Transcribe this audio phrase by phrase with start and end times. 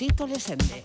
[0.00, 0.82] Tito Lesende.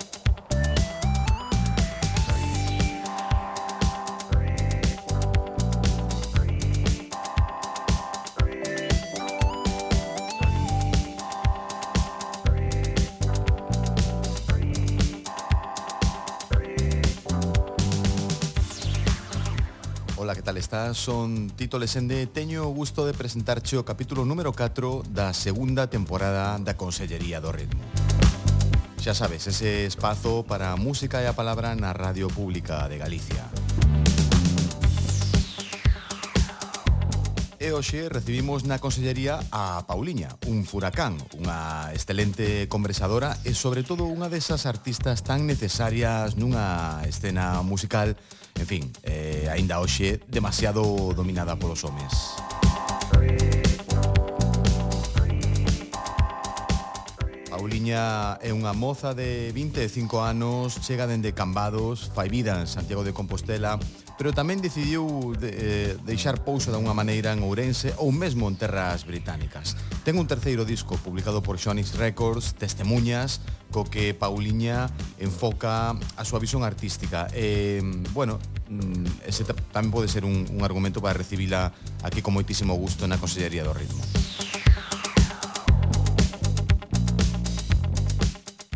[20.18, 20.98] Ola, que tal estás?
[20.98, 26.60] Son Tito Lesende Teño o gusto de presentarche o capítulo número 4 da segunda temporada
[26.60, 28.05] da Consellería do Ritmo
[29.06, 33.46] Xa sabes, ese espazo para a música e a palabra na Radio Pública de Galicia.
[37.62, 44.10] E hoxe recibimos na Consellería a Pauliña, un furacán, unha excelente conversadora e sobre todo
[44.10, 48.18] unha desas artistas tan necesarias nunha escena musical,
[48.58, 50.82] en fin, eh, aínda hoxe demasiado
[51.14, 52.42] dominada polos homes.
[53.14, 53.55] Three.
[57.66, 63.10] Pauliña é unha moza de 25 anos, chega dende Cambados, fai vida en Santiago de
[63.10, 63.82] Compostela,
[64.22, 68.54] pero tamén decidiu de, eh, deixar pouso de unha maneira en Ourense ou mesmo en
[68.54, 69.74] terras británicas.
[70.06, 73.42] Ten un terceiro disco publicado por Xonix Records, Testemunhas,
[73.74, 74.86] co que Pauliña
[75.18, 77.26] enfoca a súa visión artística.
[77.34, 77.82] Eh,
[78.14, 78.38] bueno,
[78.70, 79.42] mm, ese
[79.74, 81.74] tamén pode ser un, un argumento para recibila
[82.06, 84.06] aquí con moitísimo gusto na Consellería do Ritmo.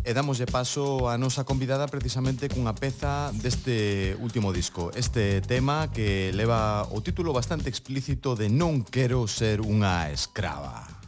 [0.09, 4.89] e damoslle paso a nosa convidada precisamente cunha peza deste último disco.
[4.97, 10.98] Este tema que leva o título bastante explícito de Non quero ser unha escrava.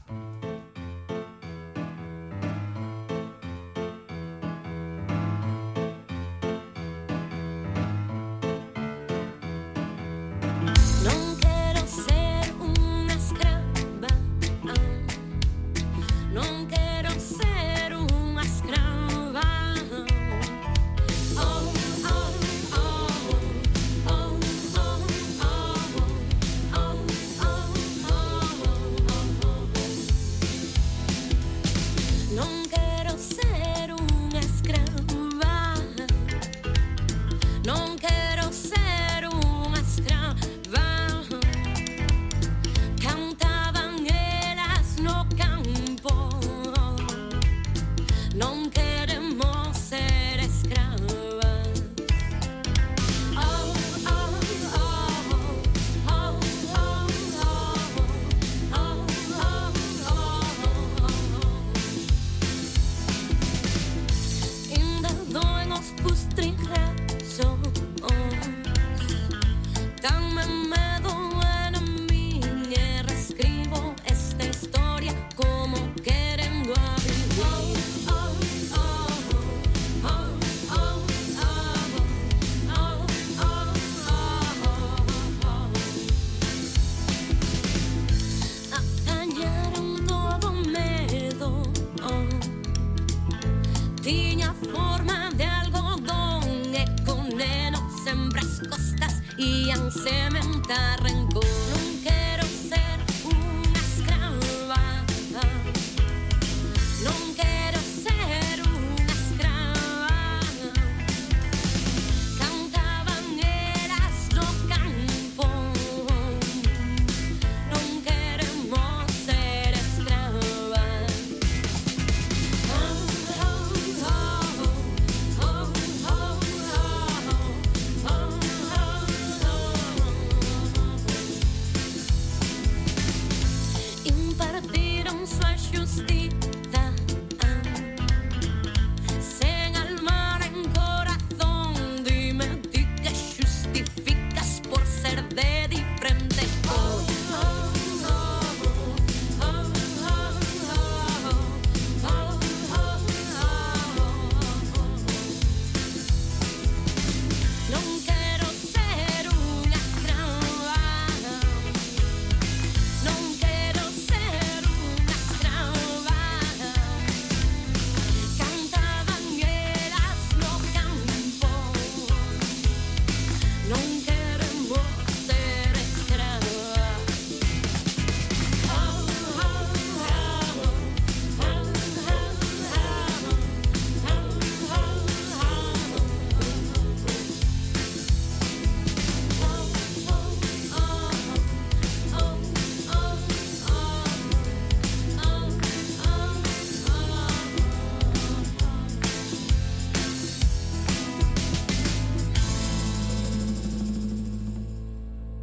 [99.72, 101.21] querían cementar en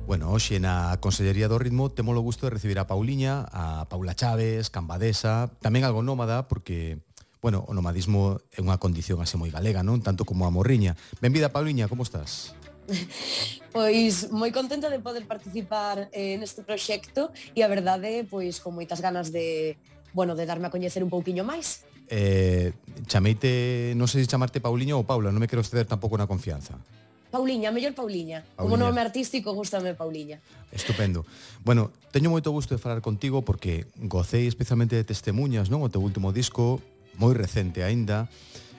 [0.08, 4.16] Bueno, hoxe na Consellería do Ritmo temos o gusto de recibir a Pauliña, a Paula
[4.16, 7.04] Chaves, Cambadesa, tamén algo nómada porque
[7.44, 10.00] bueno, o nomadismo é unha condición así moi galega, non?
[10.00, 10.96] Tanto como a morriña.
[11.20, 12.56] Benvida, Pauliña, como estás?
[13.68, 19.04] Pois moi contenta de poder participar eh, neste proxecto e a verdade, pois con moitas
[19.04, 19.76] ganas de,
[20.16, 21.84] bueno, de darme a coñecer un pouquiño máis.
[22.08, 22.72] Eh,
[23.04, 26.80] chameite, non sei se chamarte Pauliña ou Paula, non me quero ceder tampouco na confianza.
[27.30, 28.42] Pauliña, mellor Pauliña.
[28.42, 28.56] Pauliña.
[28.56, 30.40] Como nome artístico, gustame Pauliña.
[30.72, 31.24] Estupendo.
[31.64, 35.84] Bueno, teño moito gusto de falar contigo porque gocei especialmente de Testemunhas, non?
[35.84, 36.80] O teu último disco,
[37.20, 38.32] moi recente aínda.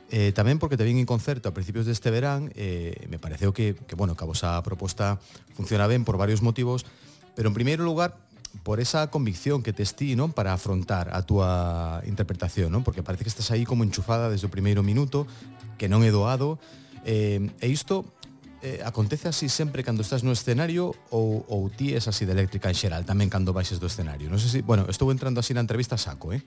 [0.09, 3.77] Eh, tamén porque te vin en concerto a principios deste verán eh, me pareceu que,
[3.85, 5.21] que bueno, que a vosa proposta
[5.53, 6.81] funciona ben por varios motivos
[7.37, 8.17] pero en primeiro lugar
[8.63, 12.81] por esa convicción que tes ti, non, para afrontar a túa interpretación, non?
[12.81, 15.29] Porque parece que estás aí como enchufada desde o primeiro minuto,
[15.77, 16.57] que non é doado,
[17.05, 18.09] eh, e isto
[18.61, 22.67] eh, acontece así sempre cando estás no escenario ou, ou ti es así de eléctrica
[22.67, 24.27] en xeral, tamén cando baixes do escenario?
[24.27, 26.43] Non sei se, bueno, estou entrando así na entrevista saco, eh?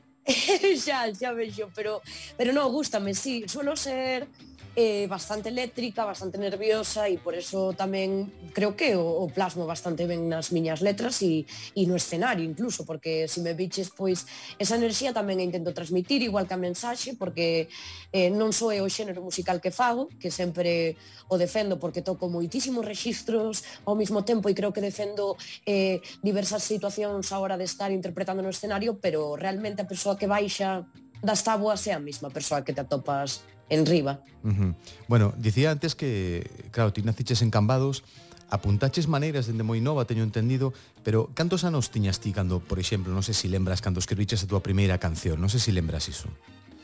[0.85, 2.03] xa, xa vexo, pero,
[2.39, 4.29] pero non, gustame, sí, suelo ser
[4.75, 10.09] eh, bastante eléctrica, bastante nerviosa e por eso tamén creo que o, o plasmo bastante
[10.09, 11.45] ben nas miñas letras e,
[11.77, 14.25] e no escenario incluso, porque se si me biches pois
[14.57, 17.69] esa enerxía tamén a intento transmitir igual que a mensaxe, porque
[18.17, 20.97] eh, non só é o xénero musical que fago, que sempre
[21.29, 25.37] o defendo porque toco moitísimos registros ao mesmo tempo e creo que defendo
[25.69, 30.19] eh, diversas situacións a hora de estar interpretando no escenario, pero realmente a persoa persoa
[30.19, 30.85] que baixa
[31.23, 34.21] das táboas é a mesma persoa que te atopas en riba.
[34.45, 34.75] Uh -huh.
[35.09, 38.03] Bueno, dicía antes que, claro, ti naciches en Cambados,
[38.51, 43.15] apuntaches maneiras dende moi nova, teño entendido, pero cantos anos tiñas ti cando, por exemplo,
[43.15, 45.77] non sei se si lembras, cando escribiches a tua primeira canción, non sei se si
[45.77, 46.29] lembras iso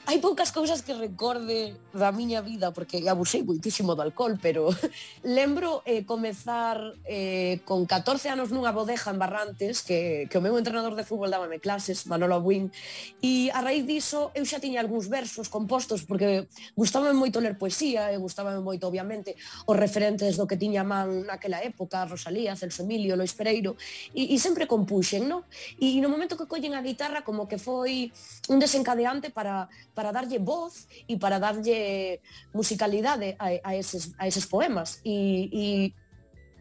[0.08, 4.72] hai poucas cousas que recorde da miña vida porque abusei moitísimo do alcohol, pero
[5.20, 10.56] lembro eh, comezar eh, con 14 anos nunha bodeja en Barrantes que, que o meu
[10.56, 12.72] entrenador de fútbol dábame clases, Manolo Abuín,
[13.20, 18.08] e a raíz diso eu xa tiña algúns versos compostos porque gustaba moito ler poesía
[18.08, 19.36] e gustaba moito, obviamente,
[19.68, 23.76] os referentes do que tiña man naquela época, Rosalía, Celso Emilio, Lois Pereiro,
[24.16, 25.44] e, e sempre compuxen, non?
[25.76, 28.08] E no momento que collen a guitarra como que foi
[28.48, 32.22] un desencadeante para para darlle voz e para darlle
[32.54, 35.02] musicalidade a, a, eses, a eses poemas.
[35.02, 35.64] E, e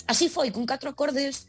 [0.10, 1.46] así foi, con catro acordes,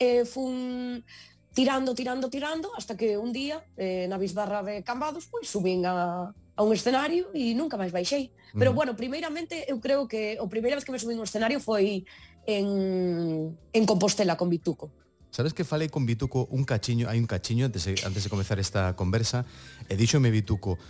[0.00, 1.04] eh, fun
[1.52, 6.32] tirando, tirando, tirando, hasta que un día, eh, na bisbarra de Cambados, pois subín a,
[6.32, 8.32] a un escenario e nunca máis baixei.
[8.32, 8.60] Uh -huh.
[8.64, 12.08] Pero bueno, primeiramente eu creo que o primeira vez que me subín un escenario foi
[12.48, 14.88] en, en Compostela con Bituco.
[15.36, 18.56] Sabes que falei con Bituco un cachiño, hai un cachiño antes de, antes de comezar
[18.56, 19.44] esta conversa,
[19.84, 20.80] e díxome Bituco,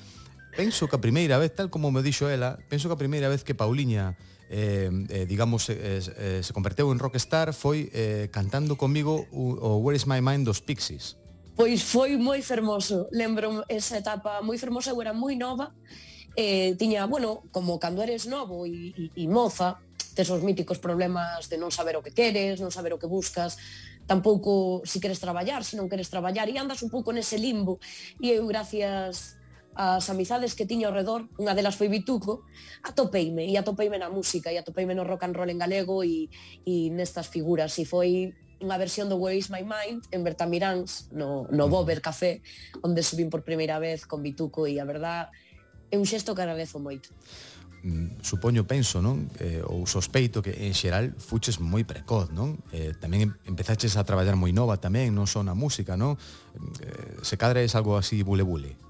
[0.56, 3.44] penso que a primeira vez, tal como me dixo ela, penso que a primeira vez
[3.44, 4.16] que Pauliña
[4.48, 9.68] eh, eh, digamos, eh, eh, se converteu en rockstar foi eh, cantando comigo o, o
[9.82, 11.18] Where is my mind dos Pixies.
[11.56, 15.72] Pois foi moi fermoso, lembro esa etapa moi fermosa, eu era moi nova,
[16.36, 19.80] eh, tiña, bueno, como cando eres novo e, e, e moza,
[20.14, 23.56] tes os míticos problemas de non saber o que queres, non saber o que buscas,
[24.06, 27.80] tampouco si queres traballar, se non queres traballar, e andas un pouco nese limbo,
[28.20, 29.35] e eu gracias
[29.76, 32.48] as amizades que tiña ao redor, unha delas foi Bituco,
[32.80, 36.32] atopeime, e atopeime na música, e atopeime no rock and roll en galego e,
[36.64, 38.32] e nestas figuras, e foi
[38.64, 42.40] unha versión do Where is my mind en Bertamiráns, no, no Bober Café,
[42.80, 45.28] onde subín por primeira vez con Bituco, e a verdad
[45.92, 47.12] é un xesto que agradezo moito
[47.84, 49.28] mm, supoño, penso, non?
[49.38, 52.64] Eh, ou sospeito que en xeral fuches moi precoz, non?
[52.72, 56.16] Eh, tamén empezaches a traballar moi nova tamén, non só na música, non?
[56.80, 58.85] Eh, se cadra é algo así bule bule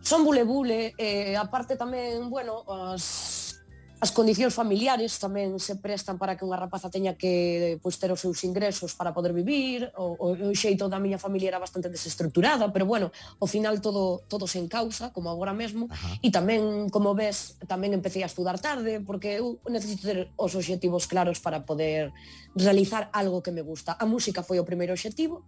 [0.00, 3.58] son bule bule, eh, aparte tamén, bueno, as,
[3.98, 8.22] as condicións familiares tamén se prestan para que unha rapaza teña que pois, ter os
[8.22, 12.70] seus ingresos para poder vivir, o, o, o xeito da miña familia era bastante desestructurada,
[12.70, 13.10] pero bueno,
[13.42, 16.14] ao final todo, todo se encausa, como agora mesmo, Ajá.
[16.22, 21.10] e tamén, como ves, tamén empecé a estudar tarde, porque eu necesito ter os obxectivos
[21.10, 22.14] claros para poder
[22.54, 23.98] realizar algo que me gusta.
[23.98, 25.42] A música foi o primeiro obxectivo,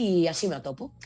[0.00, 0.96] e así me atopo.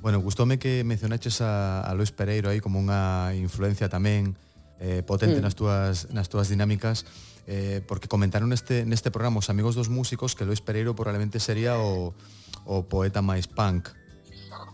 [0.00, 4.38] Bueno, gustoume que mencionaches a, a Lois Pereiro aí como unha influencia tamén
[4.78, 5.44] eh, potente mm.
[5.44, 7.02] nas túas nas túas dinámicas
[7.50, 11.82] eh, porque comentaron neste neste programa os amigos dos músicos que Lois Pereiro probablemente sería
[11.82, 12.14] o,
[12.62, 13.90] o poeta máis punk.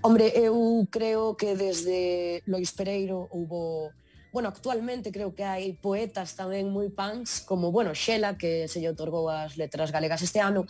[0.04, 3.96] Hombre, eu creo que desde Lois Pereiro hubo
[4.34, 8.90] bueno, actualmente creo que hai poetas tamén moi punks, como, bueno, Xela, que se lle
[8.90, 10.66] otorgou as letras galegas este ano,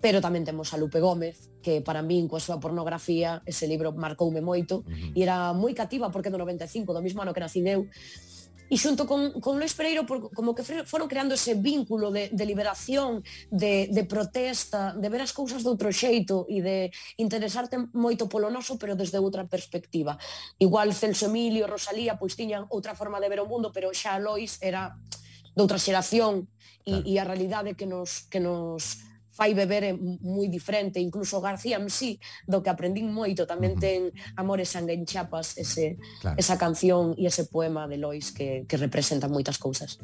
[0.00, 4.40] pero tamén temos a Lupe Gómez, que para min coa súa pornografía, ese libro marcoume
[4.40, 5.12] moito, uh -huh.
[5.16, 7.84] e era moi cativa porque no 95, do mesmo ano que nacín eu,
[8.70, 12.44] e xunto con, con Luis Pereiro por, como que foron creando ese vínculo de, de
[12.46, 18.30] liberación, de, de protesta, de ver as cousas de outro xeito e de interesarte moito
[18.30, 20.14] polo noso, pero desde outra perspectiva.
[20.62, 24.62] Igual Celso Emilio, Rosalía, pois tiñan outra forma de ver o mundo, pero xa Lois
[24.62, 24.94] era
[25.58, 26.46] doutra xeración
[26.86, 27.10] e, claro.
[27.10, 29.09] e a realidade que nos, que nos
[29.40, 34.68] fai beber é moi diferente, incluso García sí, do que aprendín moito, tamén ten Amores
[34.68, 36.36] sangue en Chiapas, ese, claro.
[36.36, 39.96] esa canción e ese poema de Lois que, que representa moitas cousas.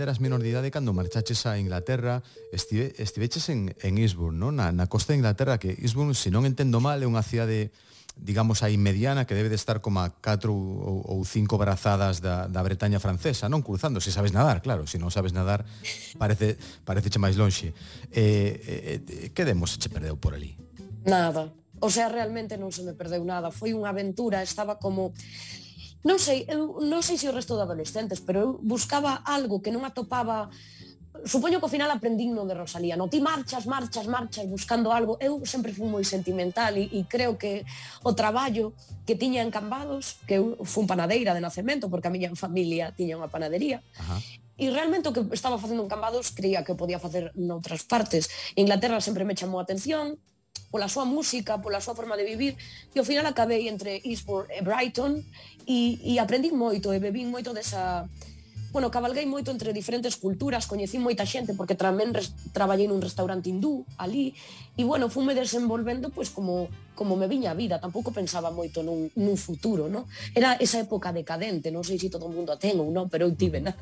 [0.00, 4.56] ainda eras menor de idade cando marchaches a Inglaterra, estive, estiveches en, en Eastbourne, non?
[4.56, 7.68] Na, na costa de Inglaterra, que Eastbourne, se non entendo mal, é unha cidade
[8.16, 12.48] digamos aí mediana que debe de estar como a 4 ou, ou 5 brazadas da,
[12.48, 15.68] da Bretaña francesa, non cruzando, se sabes nadar, claro, se non sabes nadar
[16.16, 16.56] parece
[16.88, 17.76] pareceche máis lonxe.
[18.08, 20.56] Eh, eh, eh que demos che perdeu por ali?
[21.04, 21.52] Nada.
[21.80, 23.52] O sea, realmente non se me perdeu nada.
[23.52, 25.12] Foi unha aventura, estaba como
[26.04, 29.72] non sei, eu non sei se o resto de adolescentes, pero eu buscaba algo que
[29.72, 30.48] non atopaba
[31.24, 35.18] Supoño que ao final aprendín no de Rosalía, no ti marchas, marchas, marchas buscando algo.
[35.20, 37.66] Eu sempre fui moi sentimental e, e creo que
[38.06, 38.72] o traballo
[39.04, 43.18] que tiña en Cambados, que eu fui panadeira de nacemento porque a miña familia tiña
[43.18, 43.82] unha panadería.
[43.98, 44.16] Ajá.
[44.54, 48.30] E realmente o que estaba facendo en Cambados creía que podía facer noutras partes.
[48.54, 50.14] Inglaterra sempre me chamou a atención,
[50.70, 52.54] pola súa música, pola súa forma de vivir,
[52.94, 55.18] e ao final acabei entre Eastbourne e Brighton
[55.66, 58.06] e, e aprendín moito e bebín moito desa...
[58.70, 63.50] Bueno, cabalguei moito entre diferentes culturas, coñecín moita xente porque tamén res, traballei nun restaurante
[63.50, 64.30] hindú ali
[64.78, 69.10] e bueno, fume desenvolvendo pois como como me viña a vida, tampouco pensaba moito nun,
[69.18, 70.06] nun futuro, no?
[70.38, 73.26] Era esa época decadente, non sei se todo o mundo a ten ou non, pero
[73.26, 73.74] eu tive, na.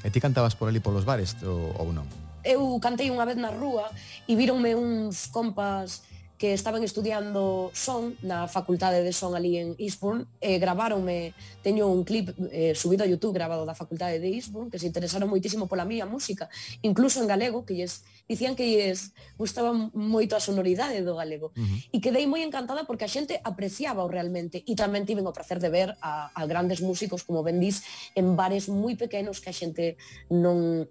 [0.00, 2.08] E ti cantabas por ali polos bares ou, ou non?
[2.44, 3.88] eu cantei unha vez na rúa
[4.28, 6.02] e víronme uns compas
[6.40, 12.00] que estaban estudiando son na facultade de son ali en Eastbourne e gravaronme, teño un
[12.00, 15.84] clip eh, subido a Youtube grabado da facultade de Eastbourne que se interesaron moitísimo pola
[15.84, 16.48] mía música
[16.80, 21.60] incluso en galego, que lles dicían que lles gustaba moito a sonoridade do galego uh
[21.60, 21.92] -huh.
[21.92, 25.60] e quedei moi encantada porque a xente apreciaba o realmente e tamén tiven o placer
[25.60, 27.84] de ver a, a grandes músicos como Bendis
[28.16, 30.00] en bares moi pequenos que a xente
[30.32, 30.88] non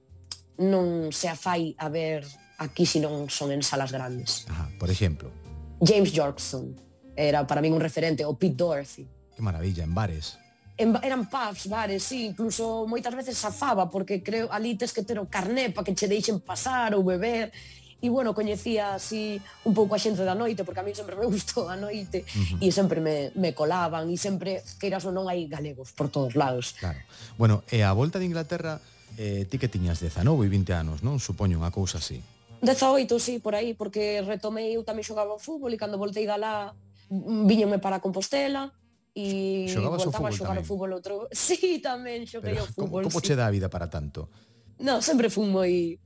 [0.60, 2.28] non se afai fai a ver
[2.60, 4.46] aquí se non son en salas grandes.
[4.52, 5.32] Ajá, por exemplo?
[5.80, 6.76] James Yorkson
[7.16, 9.08] era para min un referente, o Pete Dorothy.
[9.36, 10.38] Que maravilla, en bares.
[10.76, 15.20] En, eran pubs, bares, sí, incluso moitas veces safaba, porque creo ali tes que ter
[15.20, 17.52] o carné para que che deixen pasar ou beber,
[18.00, 21.28] e bueno, coñecía así un pouco a xente da noite, porque a mí sempre me
[21.32, 22.64] gustou a noite, uh -huh.
[22.64, 26.76] e sempre me, me colaban, e sempre, queiras ou non, hai galegos por todos lados.
[26.80, 27.00] Claro.
[27.36, 28.80] Bueno, e a volta de Inglaterra,
[29.20, 31.20] eh, ti que tiñas 19 e 20 anos, non?
[31.20, 32.24] Supoño unha cousa así.
[32.64, 36.40] 18, sí, por aí, porque retomei, eu tamén xogaba ao fútbol e cando voltei da
[36.40, 36.72] lá
[37.12, 38.72] mm, viñome para Compostela
[39.12, 41.28] e Xogabas voltaba a xogar ao fútbol outro.
[41.36, 43.04] Sí, tamén xoguei ao fútbol.
[43.04, 43.28] Como, como sí.
[43.28, 44.32] che dá a vida para tanto?
[44.80, 46.00] No, sempre fui moi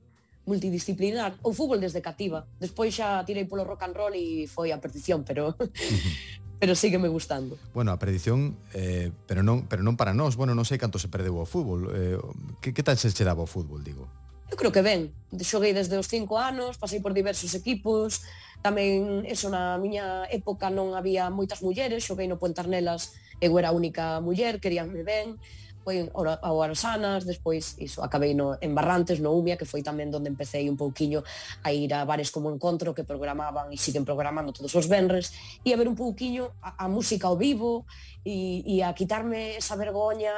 [0.44, 2.46] multidisciplinar o fútbol desde cativa.
[2.60, 5.56] Despois xa tirei polo rock and roll e foi a perdición, pero
[6.60, 7.58] pero sigue me gustando.
[7.72, 11.08] Bueno, a perdición, eh, pero non pero non para nós, bueno, non sei canto se
[11.08, 11.90] perdeu o fútbol.
[11.92, 12.18] Eh,
[12.60, 14.08] que, que tal se che daba o fútbol, digo?
[14.52, 15.10] Eu creo que ben.
[15.34, 18.22] Xoguei desde os cinco anos, pasei por diversos equipos,
[18.64, 23.76] tamén eso na miña época non había moitas mulleres, xoguei no Pontarnelas, eu era a
[23.76, 25.36] única muller, queríanme ben,
[25.84, 30.32] foi ao Arosanas, despois iso, acabei no, en Barrantes, no Umia, que foi tamén onde
[30.32, 31.20] empecé un pouquiño
[31.60, 35.70] a ir a bares como encontro que programaban e siguen programando todos os venres e
[35.70, 37.84] a ver un pouquiño a, a música ao vivo
[38.24, 40.32] e, e a quitarme esa vergoña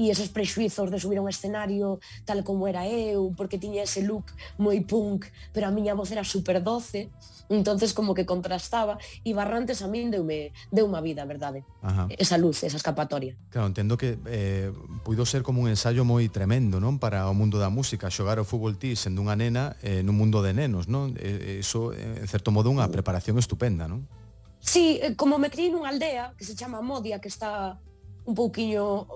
[0.00, 4.00] e esos prexuizos de subir a un escenario tal como era eu, porque tiña ese
[4.00, 7.12] look moi punk, pero a miña voz era super doce
[7.48, 11.64] entonces como que contrastaba e Barrantes a min deume, deume unha vida, verdade?
[11.80, 12.08] Ajá.
[12.12, 13.36] Esa luz, esa escapatoria.
[13.48, 14.72] Claro, entendo que eh,
[15.04, 17.00] puido ser como un ensayo moi tremendo, non?
[17.00, 20.44] Para o mundo da música, xogar o fútbol ti sendo unha nena eh, nun mundo
[20.44, 21.16] de nenos, non?
[21.16, 24.04] Eh, eso, en certo modo, unha preparación estupenda, non?
[24.60, 27.78] Sí, eh, como me criei nunha aldea que se chama Modia, que está
[28.28, 29.08] un pouquiño,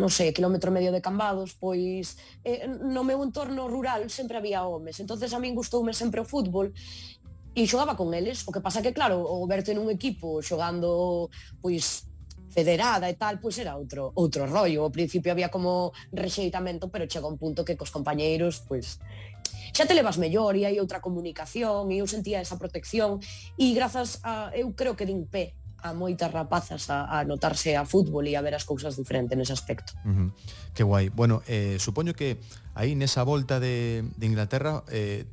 [0.00, 2.16] non sei, kilómetro medio de Cambados, pois
[2.48, 5.04] eh, no meu entorno rural sempre había homes.
[5.04, 6.72] entonces a min gustoume sempre o fútbol
[7.54, 11.30] e xogaba con eles, o que pasa que claro, o verte nun equipo xogando
[11.62, 12.10] pois
[12.50, 14.86] federada e tal, pois era outro outro rollo.
[14.86, 18.98] Ao principio había como rexeitamento, pero chega un punto que cos compañeiros, pois
[19.74, 23.18] xa te levas mellor e hai outra comunicación e eu sentía esa protección
[23.58, 27.84] e grazas a, eu creo que din pé a moitas rapazas a, a notarse a
[27.84, 29.92] fútbol e a ver as cousas diferentes nese aspecto.
[30.06, 30.28] Uh -huh.
[30.72, 31.10] Que guai.
[31.12, 32.40] Bueno, eh, supoño que
[32.72, 35.28] aí nesa volta de, de Inglaterra eh,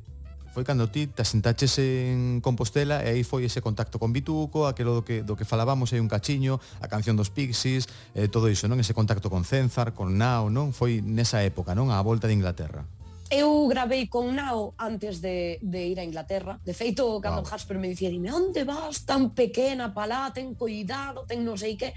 [0.52, 5.00] foi cando ti te asentaches en Compostela e aí foi ese contacto con Bituco, aquilo
[5.00, 8.68] do que, do que falábamos aí un cachiño, a canción dos Pixies, eh, todo iso,
[8.68, 8.76] non?
[8.76, 10.76] Ese contacto con Cenzar, con Nao, non?
[10.76, 11.88] Foi nesa época, non?
[11.88, 12.84] A volta de Inglaterra.
[13.32, 16.60] Eu gravei con Nao antes de, de ir a Inglaterra.
[16.60, 17.48] De feito, cando wow.
[17.48, 21.96] Hasper me dicía, dime, onde vas tan pequena, palá, ten cuidado, ten non sei que...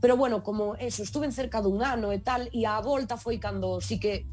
[0.00, 3.36] Pero bueno, como eso, estuve en cerca dun ano e tal, e a volta foi
[3.36, 4.24] cando sí que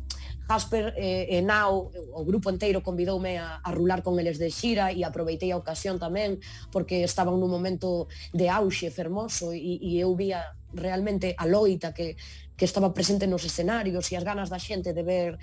[0.47, 4.39] Jasper e, eh, e eh, Nau, o grupo inteiro convidoume a, a rular con eles
[4.39, 6.39] de xira e aproveitei a ocasión tamén
[6.71, 12.15] porque estaban nun momento de auxe fermoso e, e eu vía realmente a loita que,
[12.55, 15.35] que estaba presente nos escenarios e as ganas da xente de ver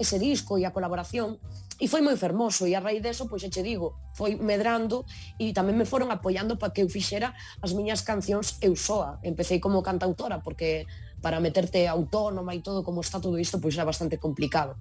[0.00, 1.36] ese disco e a colaboración
[1.76, 5.04] e foi moi fermoso e a raíz deso, pois che digo, foi medrando
[5.36, 9.20] e tamén me foron apoiando para que eu fixera as miñas cancións eu soa.
[9.20, 10.88] Empecé como cantautora porque
[11.22, 14.76] para meterte autónoma e todo como está todo isto, pois era bastante complicado.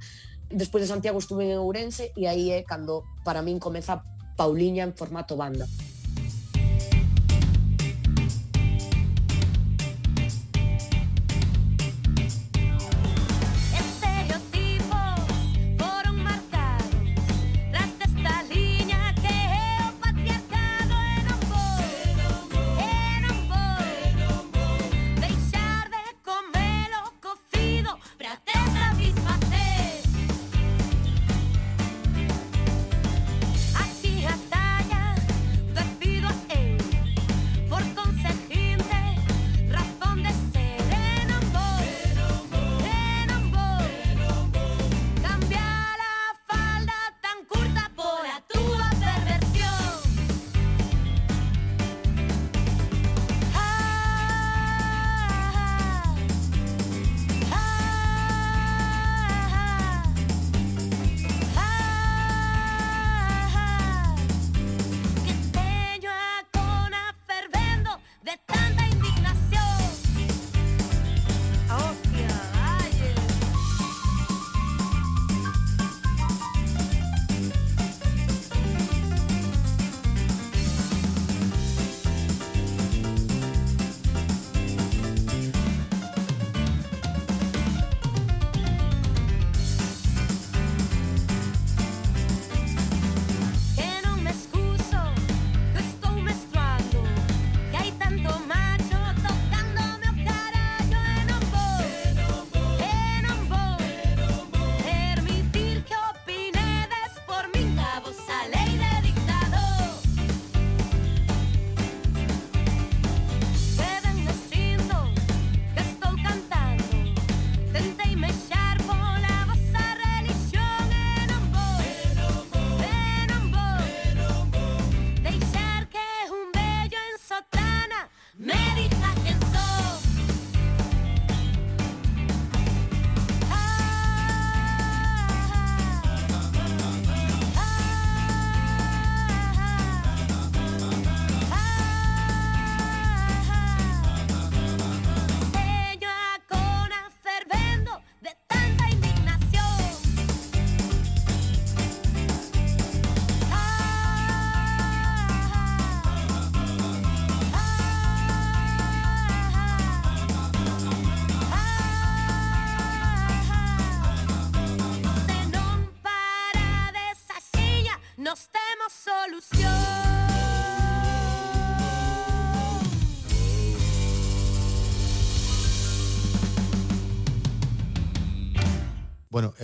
[0.50, 4.94] Despois de Santiago estuve en Ourense e aí é cando para min comeza Pauliña en
[4.94, 5.66] formato banda.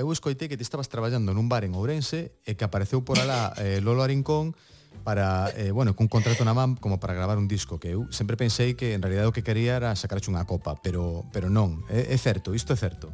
[0.02, 3.54] eu escoitei que ti estabas traballando nun bar en Ourense e que apareceu por alá
[3.62, 4.58] eh, Lolo Arincón
[5.04, 8.38] para, eh, bueno, cun contrato na man como para gravar un disco, que eu sempre
[8.38, 12.14] pensei que en realidad o que quería era sacarche unha copa, pero, pero non, é,
[12.14, 13.10] é certo, isto é certo.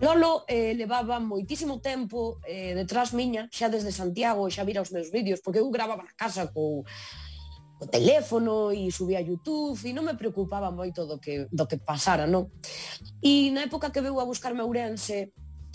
[0.00, 5.08] Lolo eh, levaba moitísimo tempo eh, detrás miña, xa desde Santiago, xa vira os meus
[5.08, 6.84] vídeos, porque eu gravaba na casa co,
[7.80, 11.76] co teléfono e subía a YouTube e non me preocupaba moito do que, do que
[11.80, 12.48] pasara, non?
[13.20, 15.32] E na época que veu a buscarme a Ourense,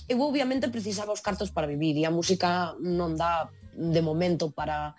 [0.07, 4.95] eu obviamente precisaba os cartos para vivir e a música non dá de momento para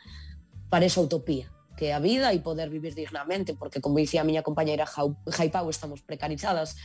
[0.69, 4.29] para esa utopía que é a vida e poder vivir dignamente porque como dicía a
[4.29, 6.77] miña compañeira Jaipau estamos precarizadas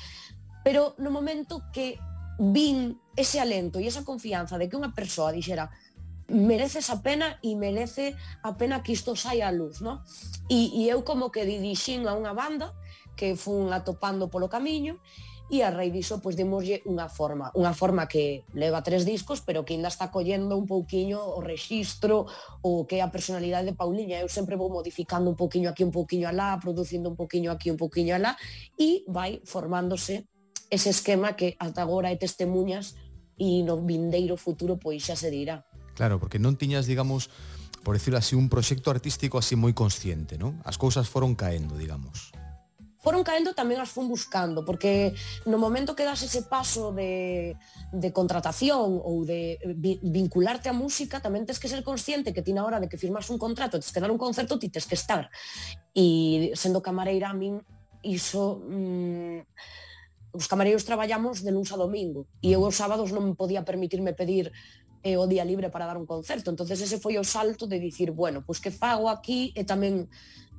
[0.64, 2.00] pero no momento que
[2.40, 5.74] vin ese alento e esa confianza de que unha persoa dixera
[6.28, 10.04] merece esa pena e merece a pena que isto saia a luz, no?
[10.52, 12.76] E, e eu como que dirixín a unha banda
[13.16, 15.00] que fun atopando polo camiño
[15.48, 19.64] e a raíz diso pois demoslle unha forma, unha forma que leva tres discos, pero
[19.64, 22.28] que ainda está collendo un pouquiño o rexistro,
[22.62, 25.96] o que é a personalidade de Pauliña, eu sempre vou modificando un pouquiño aquí, un
[25.96, 28.36] pouquiño alá, producindo un pouquiño aquí, un pouquiño alá
[28.76, 30.28] e vai formándose
[30.68, 33.00] ese esquema que ata agora é testemunhas
[33.40, 35.64] e no vindeiro futuro pois xa se dirá.
[35.96, 37.32] Claro, porque non tiñas, digamos,
[37.88, 40.60] por decirlo así, un proxecto artístico así moi consciente, non?
[40.68, 42.36] As cousas foron caendo, digamos
[43.08, 45.16] foron caendo tamén as fun buscando, porque
[45.48, 47.56] no momento que das ese paso de,
[47.96, 52.52] de contratación ou de eh, vincularte á música, tamén tens que ser consciente que ti
[52.52, 55.00] na hora de que firmas un contrato, tens que dar un concerto, ti tens que
[55.00, 55.32] estar.
[55.96, 57.64] E sendo camareira, a min
[58.04, 58.60] iso...
[58.68, 59.48] Mmm,
[60.36, 64.52] os camareiros traballamos de luns a domingo e eu os sábados non podía permitirme pedir
[65.00, 66.52] eh, o día libre para dar un concerto.
[66.52, 70.12] Entonces ese foi o salto de dicir, bueno, pois pues que fago aquí e tamén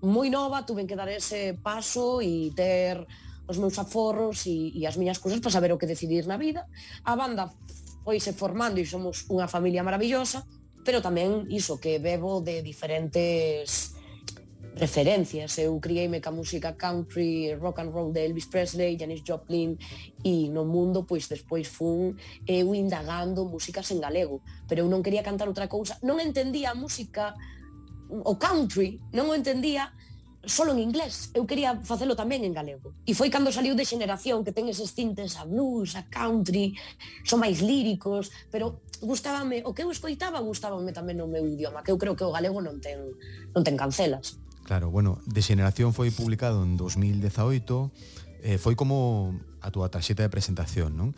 [0.02, 3.02] moi nova tuve que dar ese paso e ter
[3.48, 6.68] os meus aforros e, e as miñas cousas para saber o que decidir na vida.
[7.02, 7.50] A banda
[8.04, 10.44] foise formando e somos unha familia maravillosa,
[10.84, 13.98] pero tamén iso que bebo de diferentes
[14.78, 15.58] referencias.
[15.58, 19.76] Eu criei-me ca música country, rock and roll de Elvis Presley, Janis Joplin
[20.24, 22.14] e no mundo, pois despois fun
[22.46, 25.98] eu indagando músicas en galego, pero eu non quería cantar outra cousa.
[26.00, 27.34] Non entendía a música
[28.08, 29.92] o country non o entendía
[30.48, 31.30] solo en inglés.
[31.34, 32.96] Eu quería facelo tamén en galego.
[33.04, 36.72] E foi cando saliu de xeneración que ten eses tintes a blues, a country,
[37.22, 41.92] son máis líricos, pero gustábame, o que eu escoitaba gustábame tamén no meu idioma, que
[41.92, 43.12] eu creo que o galego non ten
[43.52, 44.40] non ten cancelas.
[44.64, 50.32] Claro, bueno, de xeneración foi publicado en 2018, eh, foi como a túa tarxeta de
[50.32, 51.16] presentación, non?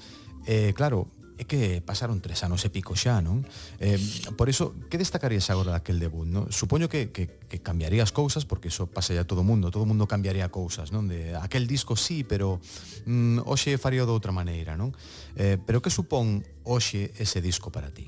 [0.48, 3.40] Eh, claro, é que pasaron tres anos e pico xa, non?
[3.81, 3.96] Eh,
[4.37, 6.53] por iso, que destacarías agora daquel debut, non?
[6.53, 10.53] Supoño que, que, que cambiarías cousas, porque iso pasa a todo mundo, todo mundo cambiaría
[10.53, 11.09] cousas, non?
[11.09, 12.61] De aquel disco sí, pero
[13.09, 14.92] mm, hoxe faría de outra maneira, non?
[15.33, 18.05] Eh, pero que supón hoxe ese disco para ti?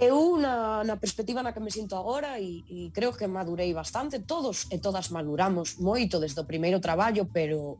[0.00, 4.24] Eu na, na perspectiva na que me sinto agora e, e creo que madurei bastante,
[4.24, 7.76] todos e todas maduramos moito desde o primeiro traballo, pero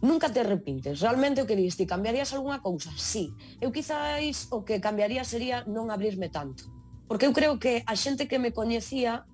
[0.00, 2.94] Nunca te arrepintes, realmente o que diste, cambiarías algunha cousa?
[2.94, 6.70] Sí, eu quizáis o que cambiaría sería non abrirme tanto,
[7.10, 9.26] porque eu creo que a xente que me coñecía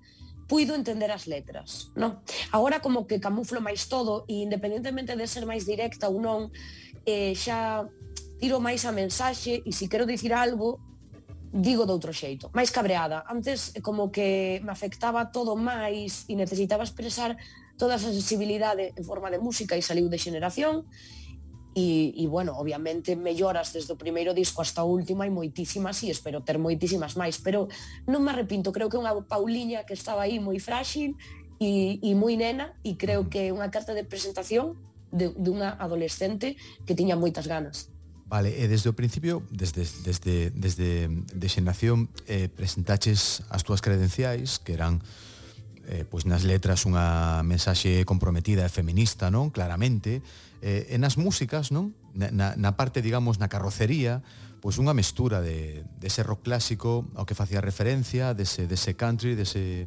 [0.49, 2.21] puido entender as letras, non?
[2.49, 6.49] Agora como que camuflo máis todo e independentemente de ser máis directa ou non,
[7.05, 7.85] eh, xa
[8.41, 10.81] tiro máis a mensaxe e se quero dicir algo,
[11.53, 13.21] digo de outro xeito, máis cabreada.
[13.29, 17.37] Antes como que me afectaba todo máis e necesitaba expresar
[17.77, 20.87] toda esa sensibilidade en forma de música e saliu de xeneración.
[21.75, 26.07] E, e bueno, obviamente melloras desde o primeiro disco hasta o último hai moitísimas e
[26.07, 27.67] espero ter moitísimas máis pero
[28.07, 31.19] non me arrepinto, creo que unha Pauliña que estaba aí moi frágil
[31.59, 34.79] e, e moi nena e creo que é unha carta de presentación
[35.11, 36.55] de, de unha adolescente
[36.87, 37.91] que tiña moitas ganas.
[38.25, 44.57] Vale, e desde o principio, desde, desde, desde de xeneración, eh, presentaches as túas credenciais,
[44.57, 45.05] que eran
[45.87, 49.53] eh, pois nas letras unha mensaxe comprometida e feminista, non?
[49.53, 50.25] Claramente,
[50.61, 51.93] eh, e nas músicas, non?
[52.15, 54.25] Na, na, parte, digamos, na carrocería,
[54.63, 58.97] pois unha mestura de, de ese rock clásico ao que facía referencia, dese, de dese
[58.97, 59.85] country, dese,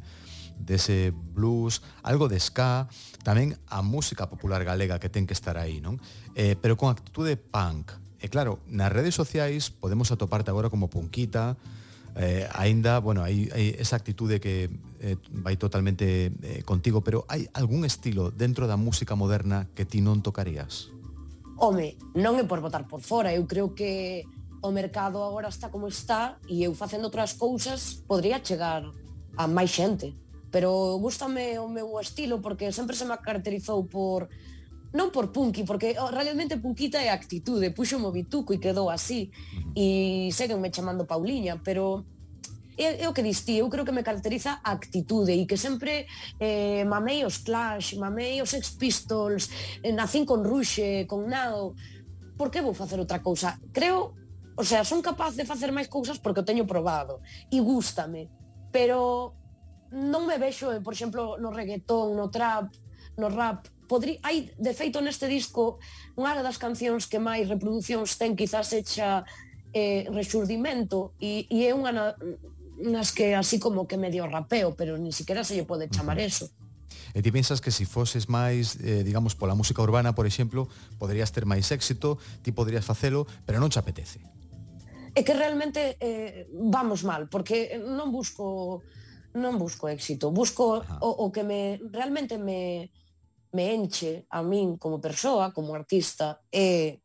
[0.55, 2.87] dese blues, algo de ska,
[3.27, 5.99] tamén a música popular galega que ten que estar aí, non?
[6.39, 7.91] Eh, pero con actitude punk.
[8.19, 11.59] E claro, nas redes sociais podemos atoparte agora como Punquita,
[12.18, 14.66] eh, aínda, bueno, hai, hai esa actitude que
[14.98, 20.02] eh, vai totalmente eh, contigo, pero hai algún estilo dentro da música moderna que ti
[20.02, 20.90] non tocarías?
[21.62, 24.26] Home, non é por votar por fora, eu creo que
[24.59, 28.83] o mercado agora está como está e eu facendo outras cousas podría chegar
[29.38, 30.18] a máis xente.
[30.50, 34.26] Pero gustame o meu estilo porque sempre se me caracterizou por
[34.92, 39.29] non por punky, porque oh, realmente punkita é actitude, puxo o bituco e quedou así,
[39.77, 42.09] e seguenme chamando Pauliña, pero
[42.79, 46.07] é, é o que distí, eu creo que me caracteriza a actitude e que sempre
[46.38, 49.51] eh, mamei os Clash, mamei os Sex Pistols,
[49.83, 51.74] eh, nacín con Ruxe, con Nao,
[52.38, 53.59] por que vou facer outra cousa?
[53.74, 54.14] Creo,
[54.57, 57.20] o sea, son capaz de facer máis cousas porque o teño probado
[57.51, 58.31] e gústame,
[58.70, 59.35] pero
[59.92, 62.72] non me vexo, eh, por exemplo, no reggaetón, no trap,
[63.18, 65.81] no rap, podri, hai, de feito, neste disco,
[66.14, 69.24] unha das cancións que máis reproducións ten quizás hecha
[69.72, 72.07] eh, Rexurdimento e, e é unha na,
[72.79, 76.53] nas que así como que medio rapeo, pero ni siquiera se lle pode chamar eso.
[77.16, 80.68] E ti pensas que se si foses máis, eh, digamos, pola música urbana, por exemplo,
[81.01, 84.20] poderías ter máis éxito, ti poderías facelo, pero non te apetece.
[85.16, 88.85] É que realmente eh, vamos mal, porque non busco
[89.37, 92.90] non busco éxito, busco o, o que me realmente me
[93.53, 96.99] me enche a min como persoa, como artista, é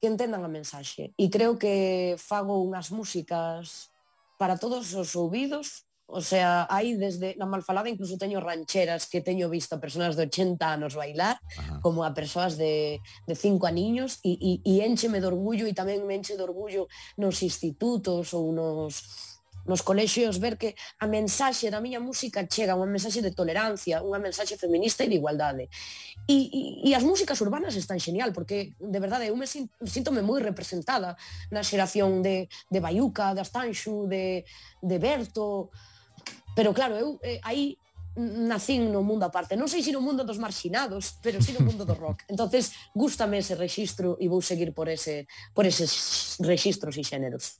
[0.00, 1.16] que entendan a mensaxe.
[1.16, 3.88] E creo que fago unhas músicas
[4.36, 9.48] para todos os ouvidos, o sea, hai desde na malfalada incluso teño rancheras que teño
[9.48, 11.80] visto a persoas de 80 anos bailar, Ajá.
[11.80, 16.04] como a persoas de, de 5 aniños, e, e, e encheme de orgullo e tamén
[16.04, 16.84] me enche de orgullo
[17.16, 19.00] nos institutos ou nos
[19.66, 24.20] nos colexios ver que a mensaxe da miña música chega, unha mensaxe de tolerancia, unha
[24.20, 25.68] mensaxe feminista e de igualdade.
[26.28, 30.40] E, e, e as músicas urbanas están genial, porque de verdade eu me sintome moi
[30.40, 31.16] representada
[31.52, 34.44] na xeración de, de Bayuca, de Astanxu, de,
[34.80, 35.72] de Berto,
[36.54, 37.76] pero claro, eu eh, aí
[38.16, 39.58] nacín no mundo aparte.
[39.58, 42.22] Non sei se no mundo dos marxinados, pero si no mundo do rock.
[42.32, 47.58] Entonces, gústame ese rexistro e vou seguir por ese por eses rexistros e xéneros.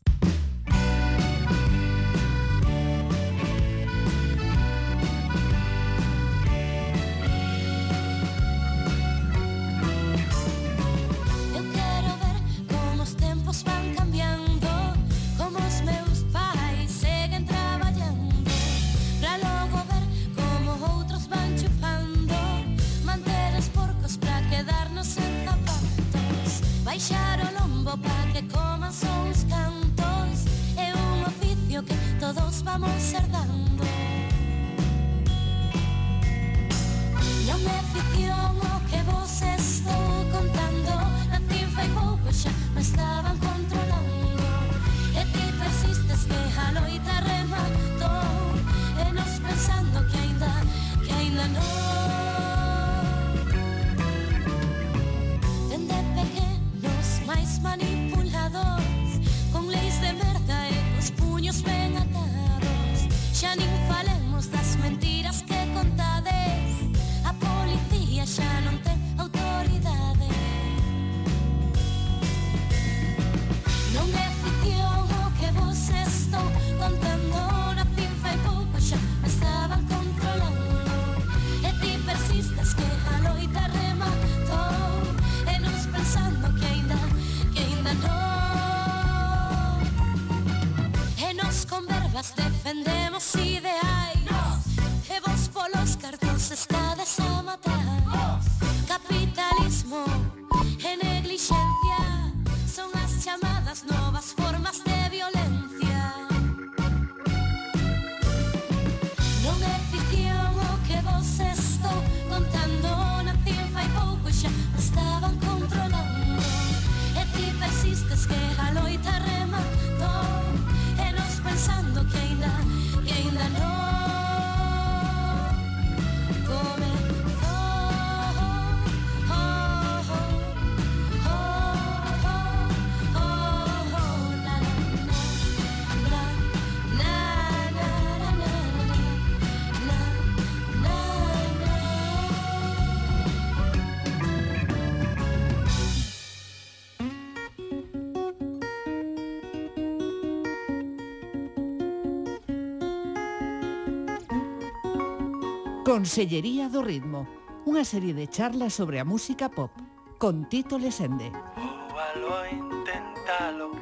[156.04, 157.24] Consellería do Ritmo,
[157.64, 159.72] unha serie de charlas sobre a música pop,
[160.20, 161.32] con Tito Lesende.
[161.32, 163.72] Oalo, intentalo,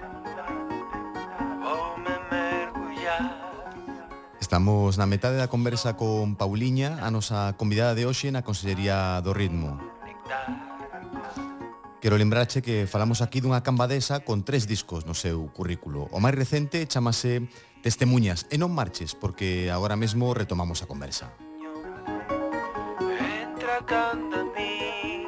[1.59, 3.27] voume mergullar
[4.39, 9.35] Estamos na metade da conversa con Pauliña, a nosa convidada de hoxe na Consellería do
[9.35, 9.83] Ritmo.
[11.99, 16.07] Quero lembrarche que falamos aquí dunha cambadesa con tres discos no seu currículo.
[16.15, 17.51] O máis recente chamase
[17.83, 21.35] Testemunhas e non marches, porque agora mesmo retomamos a conversa
[23.73, 25.27] huracán de mí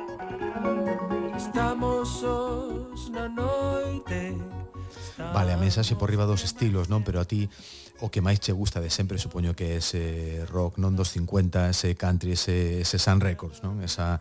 [1.37, 4.37] Estamos sós na noite
[5.33, 7.07] Vale, a mensaxe por riba dos estilos, non?
[7.07, 7.49] Pero a ti
[8.03, 11.71] o que máis che gusta de sempre supoño que é ese rock non dos 50,
[11.71, 13.81] ese country, ese, ese Sun Records, non?
[13.81, 14.21] Esa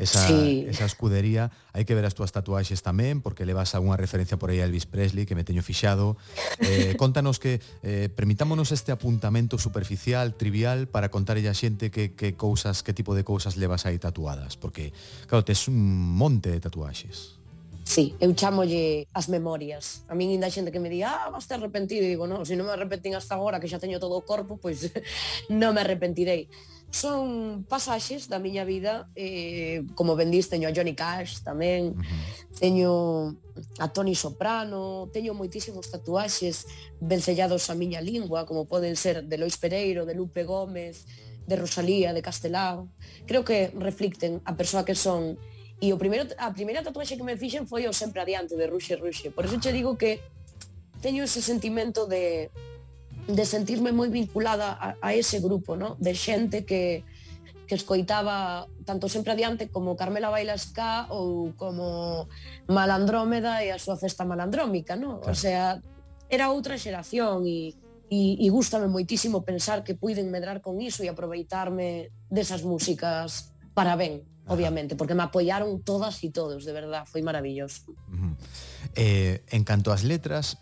[0.00, 0.64] esa, sí.
[0.68, 1.52] esa escudería.
[1.76, 4.88] Hai que ver as túas tatuaxes tamén, porque levas algunha referencia por aí a Elvis
[4.88, 6.16] Presley, que me teño fixado.
[6.70, 12.36] Eh, contanos que eh, permitámonos este apuntamento superficial, trivial, para contar a xente que, que
[12.36, 14.92] cousas, que tipo de cousas levas aí tatuadas, porque,
[15.26, 15.76] claro, tes un
[16.16, 17.40] monte de tatuaxes.
[17.90, 20.06] Sí, eu chamolle as memorias.
[20.06, 22.06] A min ainda xente que me di, ah, vas te arrepentido.
[22.06, 24.62] E digo, non, se non me arrepentín hasta agora, que xa teño todo o corpo,
[24.62, 24.94] pois
[25.50, 26.46] non me arrepentirei
[26.90, 31.94] son pasaxes da miña vida eh, como ben dis teño a Johnny Cash tamén
[32.58, 33.34] teño
[33.78, 36.66] a Tony Soprano teño moitísimos tatuaxes
[36.98, 41.06] vencellados a miña lingua como poden ser de Lois Pereiro, de Lupe Gómez
[41.50, 42.88] de Rosalía, de Castelao.
[43.26, 45.36] Creo que reflicten a persoa que son.
[45.80, 49.00] E o primeiro, a primeira tatuaxe que me fixen foi o sempre adiante de Ruxe
[49.00, 49.32] Ruxe.
[49.34, 50.20] Por iso che digo que
[51.00, 52.52] teño ese sentimento de
[53.36, 55.96] de sentirme moi vinculada a, a ese grupo, ¿no?
[55.98, 57.04] de xente que,
[57.66, 60.74] que escoitaba tanto sempre adiante como Carmela Bailas
[61.10, 62.26] ou como
[62.66, 65.22] Malandrómeda e a súa festa malandrómica, ¿no?
[65.22, 65.30] Claro.
[65.30, 65.78] O sea,
[66.26, 67.78] era outra xeración e
[68.10, 73.94] e, e gustame moitísimo pensar que puiden medrar con iso e aproveitarme desas músicas para
[73.94, 74.58] ben, Ajá.
[74.58, 77.86] obviamente, porque me apoiaron todas e todos, de verdad, foi maravilloso.
[77.86, 78.34] Uh -huh.
[78.98, 80.58] eh, en canto ás letras,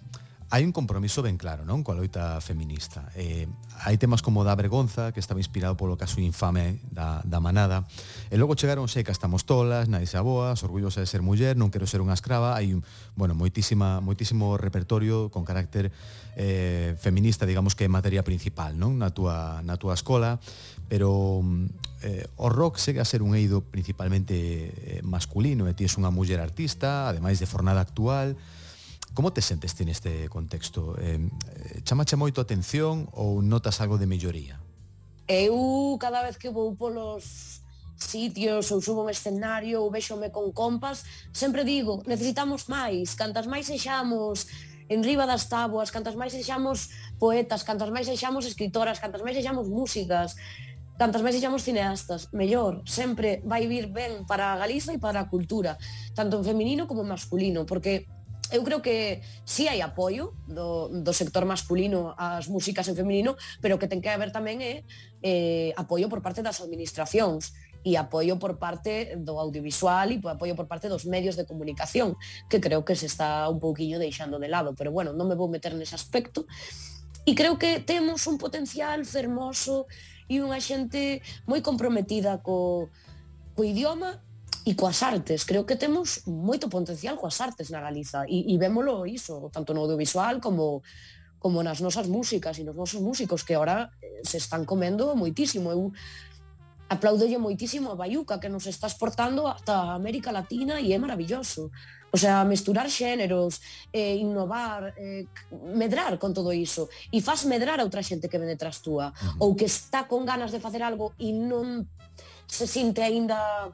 [0.48, 3.12] hai un compromiso ben claro, non, coa loita feminista.
[3.12, 3.44] Eh,
[3.84, 7.84] hai temas como da vergonza, que estaba inspirado polo caso infame da, da manada,
[8.32, 11.68] e logo chegaron sei que estamos tolas, nai xa boas, orgullosa de ser muller, non
[11.68, 12.80] quero ser unha escrava, hai un,
[13.12, 15.92] bueno, moitísima, moitísimo repertorio con carácter
[16.32, 20.40] eh, feminista, digamos que é materia principal, non, na túa, na túa escola,
[20.88, 21.44] pero
[22.00, 26.08] eh, o rock segue a ser un eido principalmente eh, masculino, e ti és unha
[26.08, 28.32] muller artista, ademais de fornada actual,
[29.14, 30.94] Como te sentes ti neste contexto?
[31.00, 31.18] Eh,
[31.82, 34.60] chamache moito a atención ou notas algo de melloría?
[35.26, 37.60] Eu cada vez que vou polos
[37.98, 43.66] sitios ou subo un escenario ou vexome con compas, sempre digo, necesitamos máis, cantas máis
[43.66, 44.46] sexamos
[44.88, 49.68] en riba das táboas, cantas máis sexamos poetas, cantas máis sexamos escritoras, cantas máis sexamos
[49.68, 50.38] músicas,
[50.96, 55.28] cantas máis sexamos cineastas, mellor, sempre vai vir ben para a Galiza e para a
[55.28, 55.76] cultura,
[56.14, 58.08] tanto en feminino como en masculino, porque
[58.52, 63.36] eu creo que si sí hai apoio do, do sector masculino ás músicas en feminino,
[63.60, 64.88] pero o que ten que haber tamén é
[65.20, 67.52] eh, apoio por parte das administracións
[67.84, 72.16] e apoio por parte do audiovisual e apoio por parte dos medios de comunicación,
[72.48, 75.48] que creo que se está un pouquiño deixando de lado, pero bueno, non me vou
[75.48, 76.48] meter nese aspecto.
[77.28, 79.84] E creo que temos un potencial fermoso
[80.28, 82.88] e unha xente moi comprometida co,
[83.52, 84.24] co idioma
[84.68, 85.48] e coas artes.
[85.48, 89.88] Creo que temos moito potencial coas artes na Galiza e, e vémolo iso, tanto no
[89.88, 90.84] audiovisual como
[91.38, 95.70] como nas nosas músicas e nos nosos músicos que ahora eh, se están comendo moitísimo.
[95.72, 95.94] Eu
[96.90, 101.70] aplaudolle moitísimo a Baiuca que nos está exportando ata América Latina e é maravilloso.
[102.10, 103.62] O sea, mesturar xéneros,
[103.92, 105.24] eh, innovar, eh,
[105.72, 106.90] medrar con todo iso.
[107.08, 109.08] E faz medrar a outra xente que ven detrás túa.
[109.08, 109.48] Uh -huh.
[109.48, 111.88] Ou que está con ganas de facer algo e non
[112.48, 113.70] se sinte aínda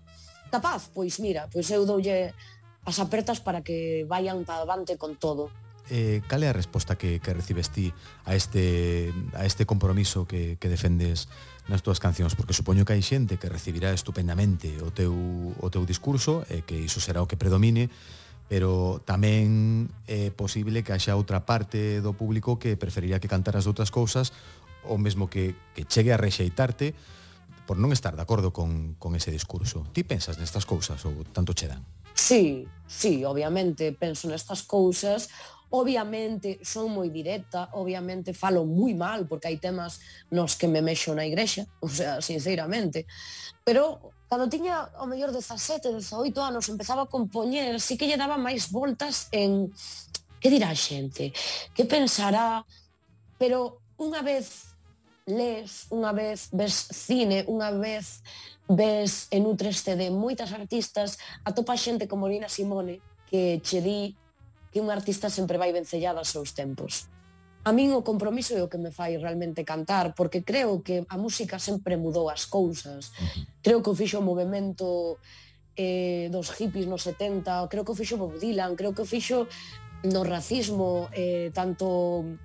[0.55, 0.87] capaz?
[0.95, 2.31] Pois mira, pois eu doulle
[2.87, 5.51] as apertas para que vayan para avante con todo.
[5.91, 7.93] Eh, cal é a resposta que, que recibes ti
[8.25, 11.29] a este, a este compromiso que, que defendes
[11.69, 12.39] nas túas cancións?
[12.39, 15.13] Porque supoño que hai xente que recibirá estupendamente o teu,
[15.59, 17.93] o teu discurso e eh, que iso será o que predomine,
[18.49, 23.93] pero tamén é posible que haxa outra parte do público que preferiría que cantaras outras
[23.93, 24.33] cousas
[24.89, 26.97] ou mesmo que, que chegue a rexeitarte
[27.67, 29.85] por non estar de acordo con, con ese discurso.
[29.93, 31.85] Ti pensas nestas cousas ou tanto che dan?
[32.15, 35.29] Sí, sí, obviamente penso nestas cousas,
[35.75, 39.99] obviamente son moi directa, obviamente falo moi mal porque hai temas
[40.31, 43.11] nos que me mexo na igrexa, o sea, sinceramente,
[43.67, 48.39] pero cando tiña ao mellor 17, 18 anos empezaba a compoñer, sí que lle daba
[48.39, 49.75] máis voltas en
[50.39, 51.33] que dirá a xente,
[51.75, 52.63] que pensará,
[53.41, 54.74] pero unha vez
[55.25, 58.21] lees, unha vez ves cine, unha vez
[58.69, 64.13] ves e nutreste de moitas artistas, atopa xente como Nina Simone, que che di
[64.69, 67.09] que un artista sempre vai vencellada aos seus tempos.
[67.65, 71.17] A min o compromiso é o que me fai realmente cantar, porque creo que a
[71.17, 73.09] música sempre mudou as cousas.
[73.65, 75.17] Creo que o fixo o movimento
[75.73, 79.49] eh, dos hippies nos 70, creo que o fixo Bob Dylan, creo que o fixo
[80.05, 82.37] no racismo, eh, tanto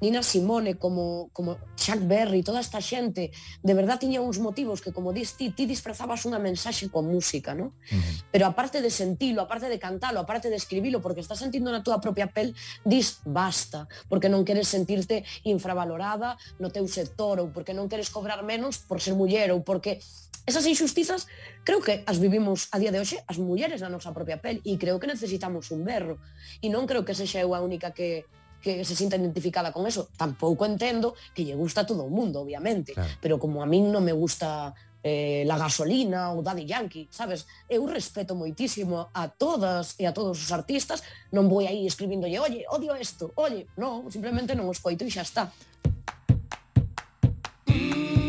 [0.00, 3.30] Nina Simone, como, como Chuck Berry, toda esta xente,
[3.62, 7.54] de verdad tiña uns motivos que, como dis ti, ti disfrazabas unha mensaxe coa música,
[7.54, 7.72] ¿no?
[7.88, 8.14] Uh -huh.
[8.32, 12.02] Pero aparte de sentilo, aparte de cantalo, aparte de escribilo, porque estás sentindo na túa
[12.02, 12.52] propia pel,
[12.84, 18.42] dis basta, porque non queres sentirte infravalorada no teu sector, ou porque non queres cobrar
[18.42, 20.02] menos por ser muller, ou porque
[20.46, 21.26] esas injustizas
[21.64, 24.76] creo que as vivimos a día de hoxe as mulleres na nosa propia pel e
[24.76, 26.20] creo que necesitamos un berro
[26.60, 28.28] e non creo que sexa eu a única que
[28.64, 30.08] que se sinta identificada con eso.
[30.16, 33.12] Tampouco entendo que lle gusta a todo o mundo, obviamente, claro.
[33.20, 34.72] pero como a min non me gusta
[35.04, 37.44] eh, la gasolina ou Daddy Yankee, sabes?
[37.68, 42.64] Eu respeto moitísimo a todas e a todos os artistas, non vou aí escribíndolle, oye,
[42.72, 45.52] odio isto, oye, non, simplemente non os coito e xa está.
[47.68, 48.23] Mm.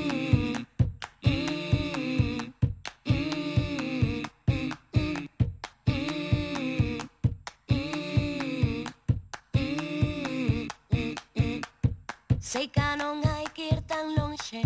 [12.56, 14.64] Que non hai que ir tan lonxe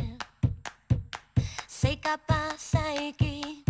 [1.66, 3.64] Sei capaz aquí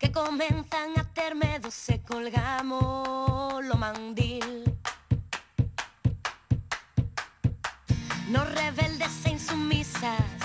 [0.00, 4.64] Que comenzan a ter medo se colgamos lo mandil.
[8.28, 10.42] Nos rebeldes e insumisas.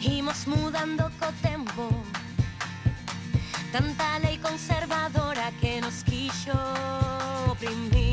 [0.00, 1.88] Imos mudando co tempo.
[3.72, 6.56] Tanta lei conservadora que nos quixo
[7.50, 8.05] oprimir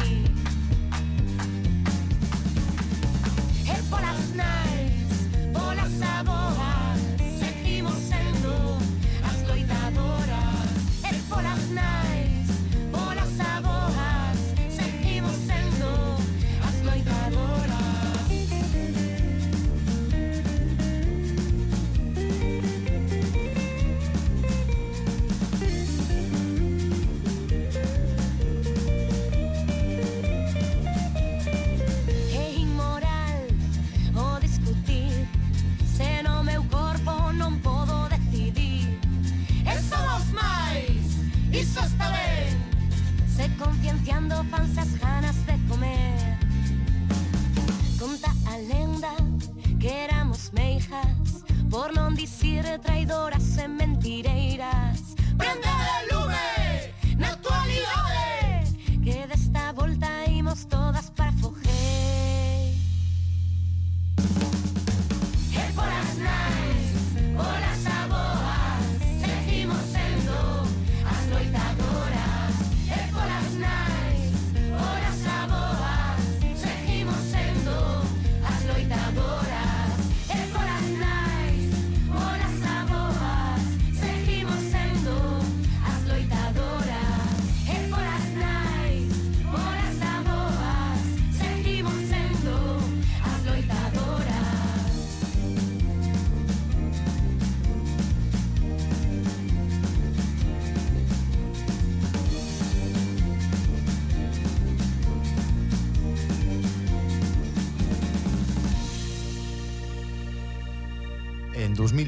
[3.94, 5.20] Hola snacks,
[5.54, 6.73] hola sabor.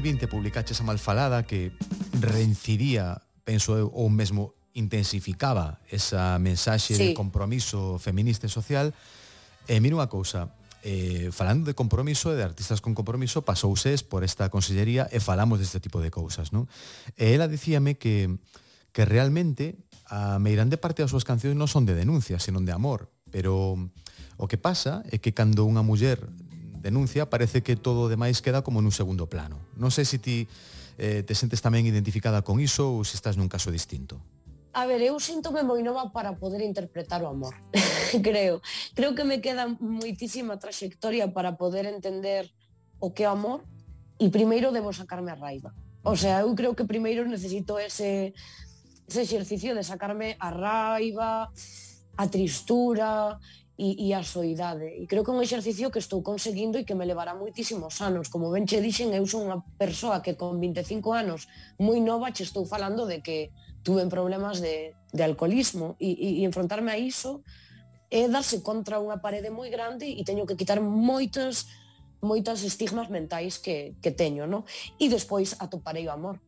[0.06, 1.74] 2020 publicaches a malfalada que
[2.14, 7.10] reincidía, penso eu, ou mesmo intensificaba esa mensaxe sí.
[7.10, 8.94] de compromiso feminista e social.
[9.66, 10.54] E mira unha cousa,
[10.86, 15.58] eh, falando de compromiso e de artistas con compromiso, pasouses por esta consellería e falamos
[15.58, 16.70] deste tipo de cousas, non?
[17.18, 18.30] E ela dicíame que
[18.94, 19.74] que realmente
[20.06, 23.74] a meirande parte das súas cancións non son de denuncia, senón de amor, pero
[24.38, 26.22] o que pasa é que cando unha muller
[26.86, 29.58] denuncia, parece que todo o demais queda como nun segundo plano.
[29.74, 30.46] Non sei se ti
[31.02, 34.22] eh, te sentes tamén identificada con iso ou se estás nun caso distinto.
[34.76, 37.56] A ver, eu síntome moi nova para poder interpretar o amor,
[38.26, 38.60] creo.
[38.92, 42.52] Creo que me queda moitísima traxectoria para poder entender
[43.00, 43.64] o que é o amor
[44.20, 45.72] e primeiro debo sacarme a raiva.
[46.04, 48.36] O sea, eu creo que primeiro necesito ese,
[49.08, 51.50] ese exercicio de sacarme a raiva,
[52.16, 53.40] a tristura,
[53.76, 54.88] e, e a soidade.
[54.88, 58.32] E creo que é un exercicio que estou conseguindo e que me levará moitísimos anos.
[58.32, 61.44] Como ben che dixen, eu son unha persoa que con 25 anos
[61.76, 63.52] moi nova che estou falando de que
[63.84, 67.44] tuve problemas de, de alcoholismo e, e, e enfrontarme a iso
[68.08, 71.68] é darse contra unha parede moi grande e teño que quitar moitas
[72.24, 74.64] moitas estigmas mentais que, que teño, no?
[74.96, 76.40] E despois atoparei o amor.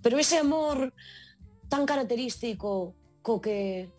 [0.00, 0.94] Pero ese amor
[1.68, 3.90] tan característico co que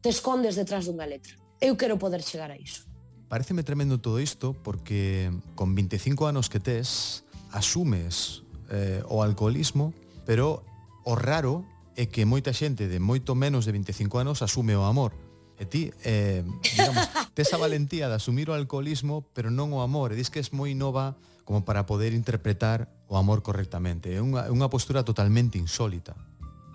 [0.00, 2.84] te escondes detrás dunha letra eu quero poder chegar a iso.
[3.32, 9.96] Pareceme tremendo todo isto porque con 25 anos que tes asumes eh, o alcoholismo,
[10.28, 10.62] pero
[11.04, 11.64] o raro
[11.96, 15.16] é que moita xente de moito menos de 25 anos asume o amor.
[15.56, 16.44] E ti, eh,
[16.76, 20.12] digamos, tes a valentía de asumir o alcoholismo, pero non o amor.
[20.12, 21.16] E dis que es moi nova
[21.48, 24.12] como para poder interpretar o amor correctamente.
[24.12, 26.18] É unha, unha postura totalmente insólita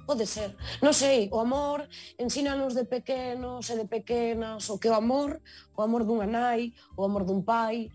[0.09, 0.57] pode ser.
[0.81, 1.85] Non sei, o amor
[2.17, 5.37] ensínanos de pequenos e de pequenas o que o amor,
[5.77, 7.93] o amor dunha nai, o amor dun pai,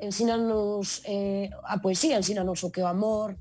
[0.00, 3.36] ensínanos eh, a poesía, ensínanos o que o amor.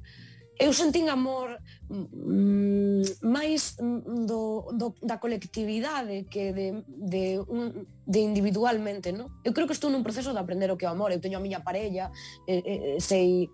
[0.60, 8.20] Eu sentín amor mm, máis mm, do, do, da colectividade que de, de, un, de
[8.20, 9.32] individualmente, non?
[9.48, 11.16] Eu creo que estou nun proceso de aprender o que é o amor.
[11.16, 12.12] Eu teño a miña parella,
[12.44, 13.48] eh, eh, sei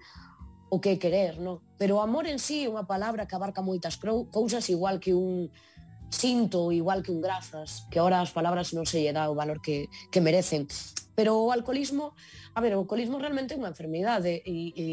[0.70, 1.62] o que é querer, non?
[1.78, 5.54] Pero o amor en sí é unha palabra que abarca moitas cousas igual que un
[6.10, 9.62] sinto, igual que un grazas, que ahora as palabras non se lle dá o valor
[9.62, 10.66] que, que merecen.
[11.14, 12.16] Pero o alcoholismo,
[12.56, 14.86] a ver, o alcoholismo realmente é unha enfermidade e, e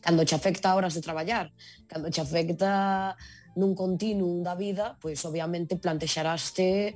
[0.00, 1.52] cando che afecta horas de traballar,
[1.86, 3.16] cando che afecta
[3.56, 6.94] nun continuum da vida, pois obviamente plantexaraste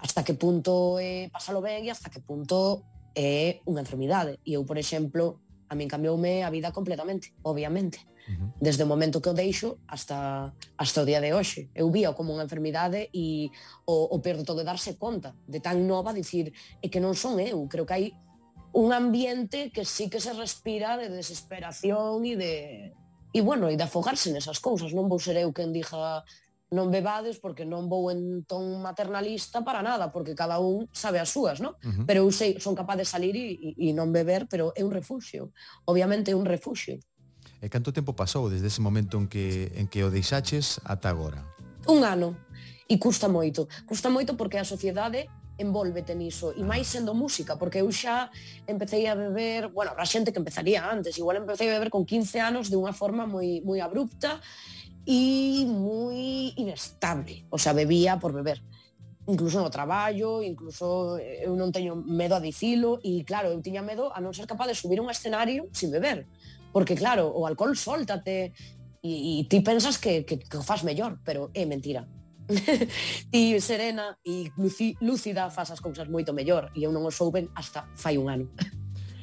[0.00, 2.84] hasta que punto é pasalo ben e hasta que punto
[3.14, 4.38] é unha enfermidade.
[4.46, 8.02] E eu, por exemplo, a min cambioume a vida completamente, obviamente.
[8.28, 8.48] Uh -huh.
[8.60, 11.70] Desde o momento que o deixo hasta, hasta o día de hoxe.
[11.74, 13.54] Eu vía como unha enfermidade e
[13.86, 16.52] o, o peor de todo é darse conta de tan nova, dicir,
[16.82, 18.06] é que non son eu, creo que hai
[18.72, 22.54] un ambiente que sí que se respira de desesperación e de...
[23.30, 26.26] E bueno, e de afogarse nesas cousas, non vou ser eu quen diga
[26.70, 31.26] non bebades porque non vou en ton maternalista para nada, porque cada un sabe as
[31.26, 31.74] súas, non?
[31.82, 32.04] Uh -huh.
[32.06, 35.50] Pero eu sei, son capaz de salir e, e non beber, pero é un refuxio.
[35.90, 37.02] Obviamente é un refuxio.
[37.58, 41.42] E canto tempo pasou desde ese momento en que en que o deixaches ata agora?
[41.90, 42.38] Un ano.
[42.86, 43.66] E custa moito.
[43.82, 45.26] Custa moito porque a sociedade
[45.60, 46.92] envolvete niso e máis ah.
[46.96, 48.32] sendo música, porque eu xa
[48.64, 52.40] empecéi a beber, bueno, habrá xente que empezaría antes, igual empecéi a beber con 15
[52.40, 54.40] anos de unha forma moi moi abrupta
[55.10, 58.62] y muy inestable, o sea, bebía por beber.
[59.26, 63.82] Incluso eh, no traballo, incluso eu non teño medo a dicilo e claro, eu tiña
[63.82, 66.30] medo a non ser capaz de subir un escenario sin beber,
[66.70, 68.54] porque claro, o alcohol soltate
[69.02, 72.06] e, e ti pensas que, que, que o faz mellor, pero é mentira.
[73.34, 74.54] ti serena e
[75.02, 78.46] lúcida fas as cousas moito mellor e eu non o souben hasta fai un ano.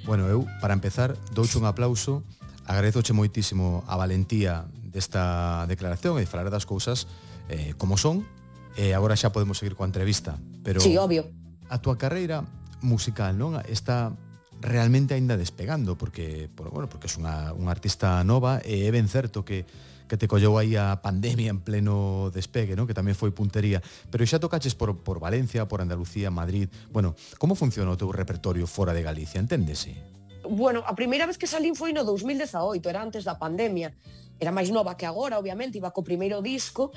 [0.04, 2.28] Bueno, eu, para empezar, douche un aplauso
[2.68, 4.68] Agradezoche moitísimo a valentía
[4.98, 7.06] desta declaración e falar das cousas
[7.54, 8.26] eh, como son.
[8.74, 10.42] E eh, agora xa podemos seguir coa entrevista.
[10.66, 11.30] Pero sí, obvio.
[11.70, 12.42] A túa carreira
[12.82, 14.18] musical non está
[14.58, 19.06] realmente aínda despegando porque por, bueno, porque és unha, unha artista nova e é ben
[19.06, 19.70] certo que
[20.08, 22.88] que te collou aí a pandemia en pleno despegue, ¿no?
[22.88, 23.84] que tamén foi puntería.
[24.08, 26.72] Pero xa tocaches por, por Valencia, por Andalucía, Madrid...
[26.90, 29.44] Bueno, como funciona o teu repertorio fora de Galicia?
[29.44, 30.00] Enténdese?
[30.48, 33.92] Bueno, a primeira vez que salín foi no 2018, era antes da pandemia
[34.40, 36.94] era máis nova que agora, obviamente, iba co primeiro disco,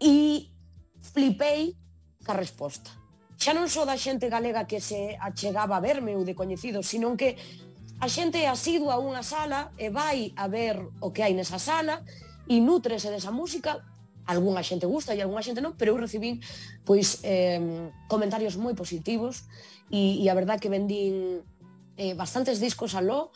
[0.00, 0.48] e
[1.00, 1.76] flipei
[2.24, 2.90] ca resposta.
[3.36, 7.16] Xa non só da xente galega que se achegaba a verme ou de coñecido, sino
[7.16, 7.36] que
[8.00, 11.60] a xente é asidua a unha sala e vai a ver o que hai nesa
[11.60, 12.04] sala
[12.48, 13.80] e nutrese desa música,
[14.26, 16.42] algunha xente gusta e algunha xente non, pero eu recibín
[16.84, 19.48] pois eh, comentarios moi positivos
[19.88, 21.40] e, e a verdad que vendín
[21.96, 23.32] eh, bastantes discos aló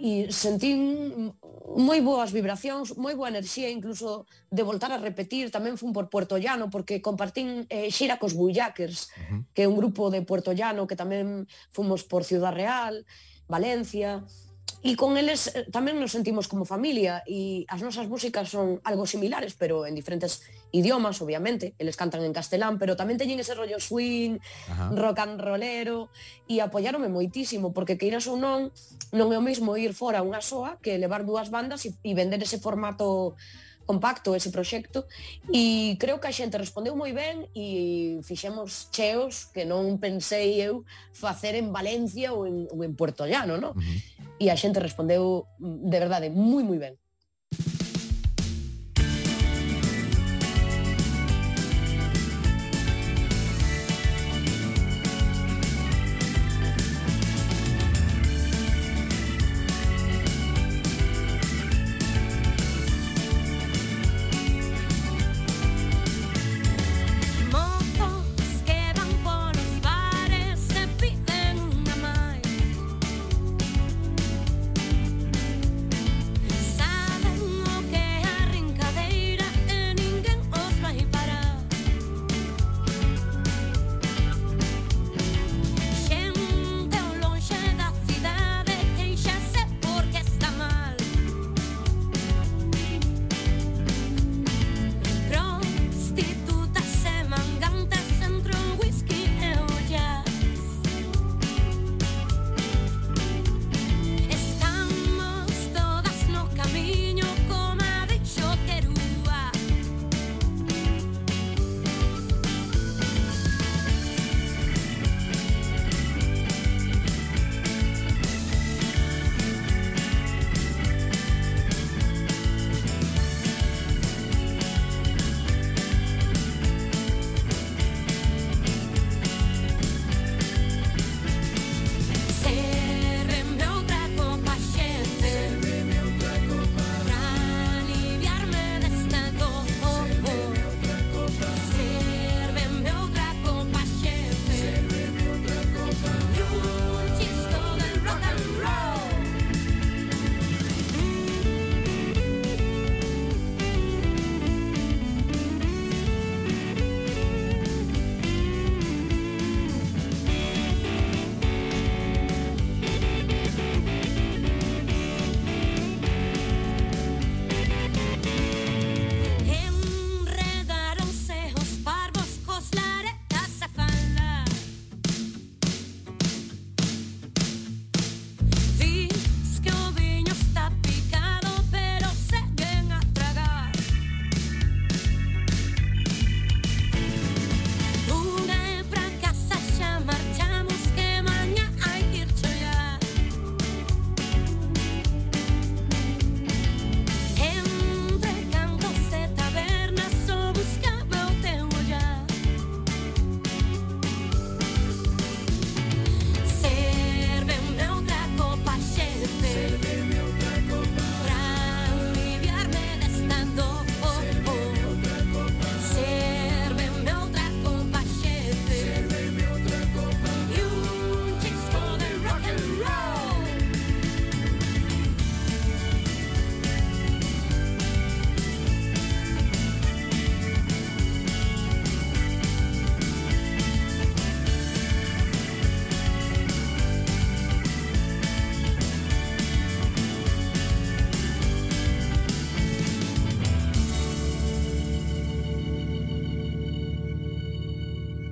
[0.00, 1.36] e sentín
[1.76, 6.40] moi boas vibracións, moi boa enerxía, incluso de voltar a repetir, tamén fun por Puerto
[6.40, 9.40] Llano, porque compartín eh, xira cos Bulljackers, uh -huh.
[9.52, 13.04] que é un grupo de Puerto Llano que tamén fomos por Ciudad Real,
[13.44, 14.24] Valencia,
[14.80, 19.04] E con eles eh, tamén nos sentimos como familia e as nosas músicas son algo
[19.04, 20.40] similares, pero en diferentes
[20.72, 21.76] idiomas, obviamente.
[21.76, 24.40] Eles cantan en castelán, pero tamén teñen ese rollo swing,
[24.72, 24.92] Ajá.
[24.96, 26.08] rock and rollero
[26.48, 28.72] e apoiarome moitísimo, porque queiras ou non,
[29.12, 32.40] non é o mesmo ir fora unha soa que levar dúas bandas e, e vender
[32.40, 33.36] ese formato
[33.90, 35.10] compacto ese proxecto
[35.50, 40.86] e creo que a xente respondeu moi ben e fixemos cheos que non pensei eu
[41.10, 43.74] facer en Valencia ou en, ou en Puerto Llano, non?
[43.74, 46.94] Uh -huh e a xente respondeu mm, de verdade moi moi ben.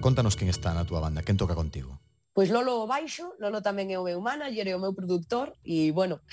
[0.08, 2.00] contanos quen está na túa banda, quen toca contigo.
[2.32, 5.92] Pois Lolo o baixo, Lolo tamén é o meu manager, e o meu produtor e
[5.92, 6.24] bueno,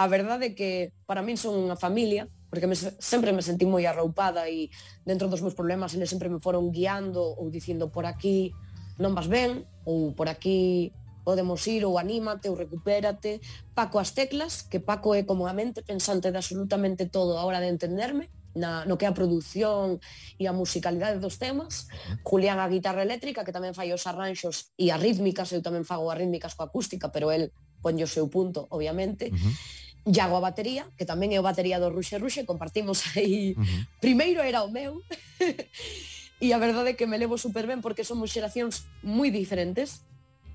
[0.00, 3.84] a verdade é que para min son unha familia, porque me, sempre me sentí moi
[3.84, 4.72] arroupada e
[5.04, 8.56] dentro dos meus problemas eles sempre me foron guiando ou dicindo por aquí
[8.96, 10.88] non vas ben ou por aquí
[11.20, 13.44] podemos ir ou anímate ou recupérate.
[13.76, 17.60] Paco as teclas, que Paco é como a mente pensante de absolutamente todo a hora
[17.60, 20.00] de entenderme, na, no que é a produción
[20.36, 21.88] e a musicalidade dos temas,
[22.24, 26.08] Julián a guitarra eléctrica, que tamén fai os arranxos e as rítmicas, eu tamén fago
[26.12, 27.50] as rítmicas coa acústica, pero el
[27.82, 29.32] ponlle o seu punto, obviamente.
[29.32, 29.54] Uh -huh.
[30.02, 33.54] Iago a batería, que tamén é o batería do Ruxe Ruxe, compartimos aí.
[33.56, 33.80] Uh -huh.
[34.00, 35.02] Primeiro era o meu.
[36.44, 40.02] e a verdade é que me levo super ben porque somos xeracións moi diferentes.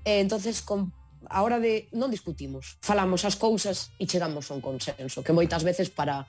[0.04, 0.92] E entonces con
[1.26, 5.66] a hora de non discutimos, falamos as cousas e chegamos a un consenso, que moitas
[5.66, 6.28] veces para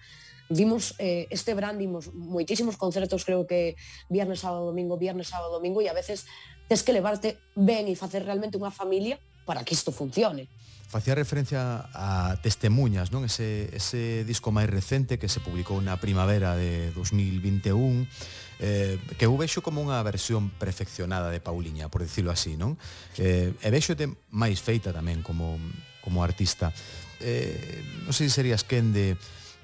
[0.50, 3.78] vimos eh, este verán dimos moitísimos concertos, creo que
[4.10, 6.26] viernes, sábado, domingo, viernes, sábado, domingo e a veces
[6.66, 10.50] tes que levarte ben e facer realmente unha familia para que isto funcione.
[10.90, 13.22] Facía referencia a Testemuñas, non?
[13.22, 18.10] Ese, ese disco máis recente que se publicou na primavera de 2021,
[18.58, 22.74] eh, que eu vexo como unha versión perfeccionada de Pauliña, por decirlo así, non?
[23.22, 25.62] Eh, e vexote máis feita tamén como,
[26.02, 26.74] como artista.
[27.22, 29.14] Eh, non sei se serías quen de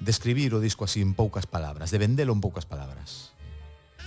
[0.00, 3.32] describir o disco así en poucas palabras, de vendelo en poucas palabras?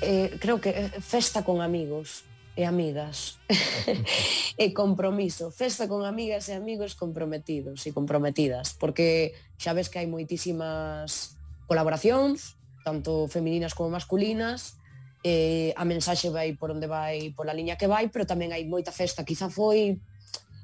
[0.02, 2.24] Eh, creo que eh, festa con amigos
[2.56, 3.40] e amigas.
[4.60, 10.08] E compromiso, festa con amigas e amigos comprometidos e comprometidas, porque xa ves que hai
[10.12, 14.76] moitísimas colaboracións, tanto femininas como masculinas,
[15.24, 18.92] eh, a mensaxe vai por onde vai, pola liña que vai, pero tamén hai moita
[18.92, 20.04] festa, quizá foi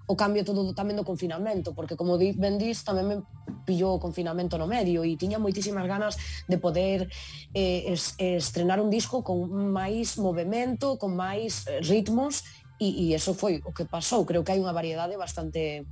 [0.05, 3.17] o cambio todo tamén do confinamento, porque como ben dis, tamén me
[3.65, 7.09] pillou o confinamento no medio e tiña moitísimas ganas de poder
[7.57, 12.45] eh, es, estrenar un disco con máis movimento, con máis eh, ritmos
[12.77, 14.25] e, e eso foi o que pasou.
[14.29, 15.89] Creo que hai unha variedade bastante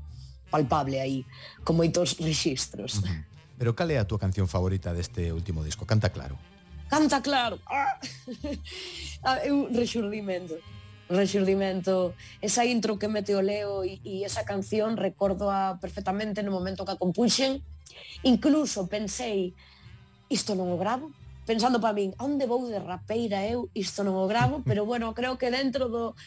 [0.53, 1.26] palpable aí,
[1.66, 3.01] con moitos registros.
[3.57, 5.89] Pero cal é a túa canción favorita deste último disco?
[5.89, 6.38] Canta claro.
[6.86, 7.57] Canta claro.
[7.66, 7.97] Ah!
[9.26, 10.53] ah é un rexurdimento
[11.14, 16.51] rexurdimento, esa intro que mete o Leo e, e esa canción recordo a perfectamente no
[16.51, 17.61] momento que a compuxen.
[18.26, 19.53] Incluso pensei,
[20.28, 21.14] isto non o gravo,
[21.45, 25.38] pensando para min, onde vou de rapeira eu, isto non o gravo, pero bueno, creo
[25.38, 26.18] que dentro do,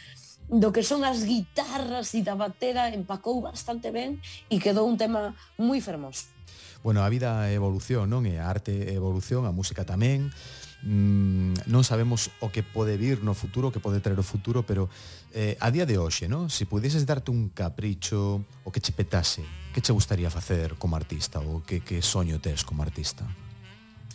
[0.48, 5.34] do que son as guitarras e da batera empacou bastante ben e quedou un tema
[5.58, 6.30] moi fermoso.
[6.86, 8.22] Bueno, a vida é evolución, non?
[8.30, 10.30] E a arte é evolución, a música tamén
[10.82, 14.66] mm, non sabemos o que pode vir no futuro, o que pode traer o futuro,
[14.66, 14.90] pero
[15.32, 16.48] eh, a día de hoxe, no?
[16.48, 21.40] se pudieses darte un capricho, o que che petase, que che gustaría facer como artista,
[21.40, 23.24] ou que, que soño tes como artista?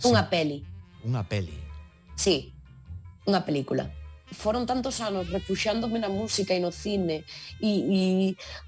[0.06, 0.30] Unha sí.
[0.30, 0.58] peli.
[1.06, 1.58] Unha peli.
[2.14, 2.54] Sí,
[3.26, 3.90] unha película
[4.32, 7.28] foron tantos anos refuxándome na música e no cine
[7.60, 8.02] e, e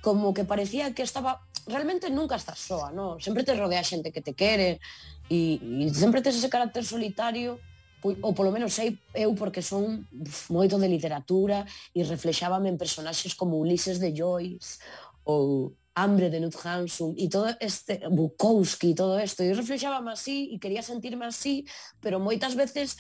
[0.04, 3.20] como que parecía que estaba realmente nunca estás soa, no?
[3.24, 4.84] sempre te rodea xente que te quere
[5.32, 7.64] e, e sempre tes ese carácter solitario
[8.04, 10.04] Pois, ou polo menos sei eu porque son
[10.52, 11.64] moito de literatura
[11.96, 14.84] e reflexábame en personaxes como Ulises de Joyce
[15.24, 20.52] ou Hambre de Knut Hamsun e todo este Bukowski e todo isto e reflexábame así
[20.52, 21.64] e quería sentirme así
[22.04, 23.00] pero moitas veces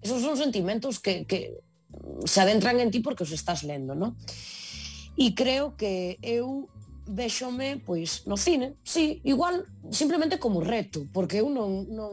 [0.00, 1.60] esos son sentimentos que, que
[2.24, 4.16] se adentran en ti porque os estás lendo no?
[5.20, 6.64] e creo que eu
[7.04, 12.08] vexome pois no cine, sí, igual simplemente como reto, porque eu non, non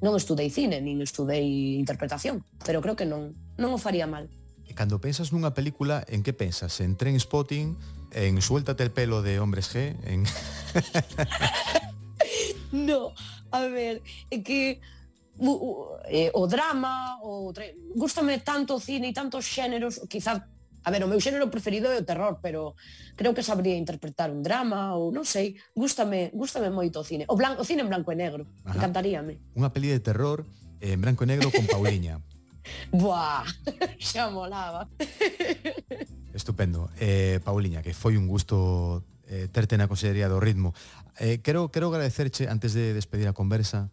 [0.00, 4.32] non estudei cine, nin estudei interpretación, pero creo que non, non o faría mal.
[4.64, 6.80] E cando pensas nunha película, en que pensas?
[6.80, 7.76] En Train Spotting,
[8.16, 10.24] en Suéltate el pelo de Hombres G, en
[12.72, 13.12] No,
[13.50, 14.78] a ver, é que
[15.36, 15.70] o, o,
[16.06, 17.52] eh, o drama, o
[17.96, 20.46] gustame tanto o cine e tantos xéneros, quizá
[20.84, 22.72] A ver, o meu xénero preferido é o terror, pero
[23.16, 27.28] creo que sabría interpretar un drama ou non sei, gústame, gústame moito o cine.
[27.28, 28.80] O blanco, o cine en blanco e negro, Ajá.
[28.80, 29.36] encantaríame.
[29.52, 30.48] Unha peli de terror
[30.80, 32.24] en branco e negro con Pauliña.
[32.92, 33.44] Buah,
[34.00, 34.88] xa molaba.
[36.32, 36.88] Estupendo.
[36.96, 40.72] Eh, Pauliña, que foi un gusto eh, terte na consellería do ritmo.
[41.20, 43.92] Eh, quero, quero agradecerche, antes de despedir a conversa,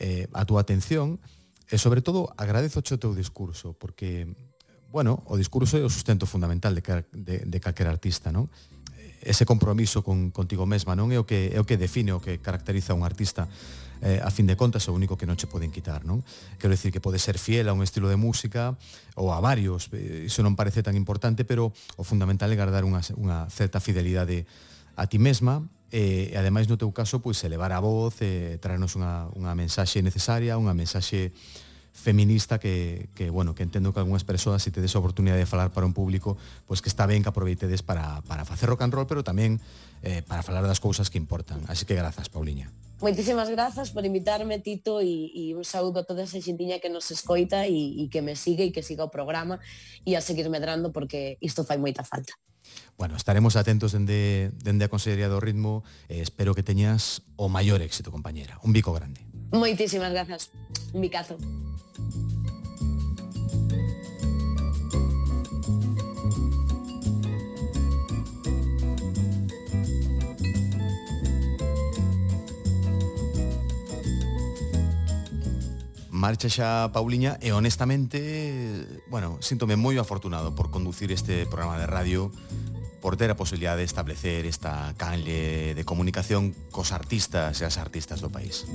[0.00, 1.22] eh, a túa atención,
[1.68, 4.28] e sobre todo agradezo o teu discurso, porque
[4.90, 6.82] bueno, o discurso é o sustento fundamental de,
[7.12, 8.48] de, de calquer artista, non?
[9.18, 12.40] Ese compromiso con contigo mesma non é o que é o que define o que
[12.40, 13.50] caracteriza un artista.
[13.98, 16.22] Eh, a fin de contas é o único que non che poden quitar, non?
[16.56, 18.78] Quero dicir que pode ser fiel a un estilo de música
[19.18, 23.02] ou a varios, eh, iso non parece tan importante, pero o fundamental é guardar unha,
[23.18, 24.46] unha certa fidelidade
[24.94, 28.94] a ti mesma e, e ademais no teu caso pois elevar a voz, e traernos
[28.94, 31.67] unha, unha mensaxe necesaria, unha mensaxe eh,
[31.98, 35.74] feminista que, que, bueno, que entendo que algunhas persoas se tedes a oportunidade de falar
[35.74, 39.10] para un público, pois que está ben que aproveitedes para, para facer rock and roll,
[39.10, 39.58] pero tamén
[40.06, 41.66] eh, para falar das cousas que importan.
[41.66, 42.70] Así que grazas, Pauliña.
[43.02, 47.10] Moitísimas grazas por invitarme, Tito, e, e un saúdo a toda esa xintiña que nos
[47.10, 49.58] escoita e, e que me sigue e que siga o programa
[50.06, 52.34] e a seguir medrando porque isto fai moita falta.
[52.98, 55.86] Bueno, estaremos atentos dende, dende a Consellería do Ritmo.
[56.10, 58.58] e espero que teñas o maior éxito, compañera.
[58.66, 59.22] Un bico grande.
[59.50, 60.50] Moitísimas grazas.
[60.92, 61.36] Un bicazo.
[76.10, 82.34] Marcha xa Pauliña e honestamente, bueno, síntome moi afortunado por conducir este programa de radio
[83.00, 88.18] por ter a posibilidade de establecer esta canle de comunicación cos artistas e as artistas
[88.18, 88.66] do país.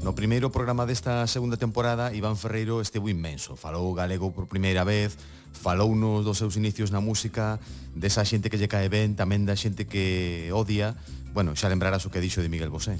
[0.00, 3.54] No primeiro programa desta segunda temporada, Iván Ferreiro estivo inmenso.
[3.54, 5.14] Falou galego por primeira vez,
[5.52, 7.60] falou nos dos seus inicios na música,
[7.92, 10.96] desa xente que lle cae ben, tamén da xente que odia.
[11.36, 12.96] Bueno, xa lembrarás o que dixo de Miguel Bosé.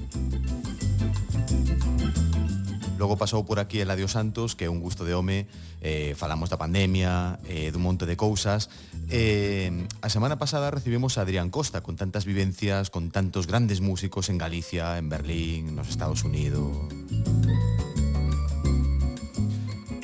[3.01, 5.49] Logo pasou por aquí Eladio Santos, que é un gusto de home,
[5.81, 8.69] eh, falamos da pandemia, eh, dun monte de cousas.
[9.09, 9.73] Eh,
[10.05, 14.37] a semana pasada recibimos a Adrián Costa, con tantas vivencias, con tantos grandes músicos en
[14.37, 16.77] Galicia, en Berlín, nos Estados Unidos...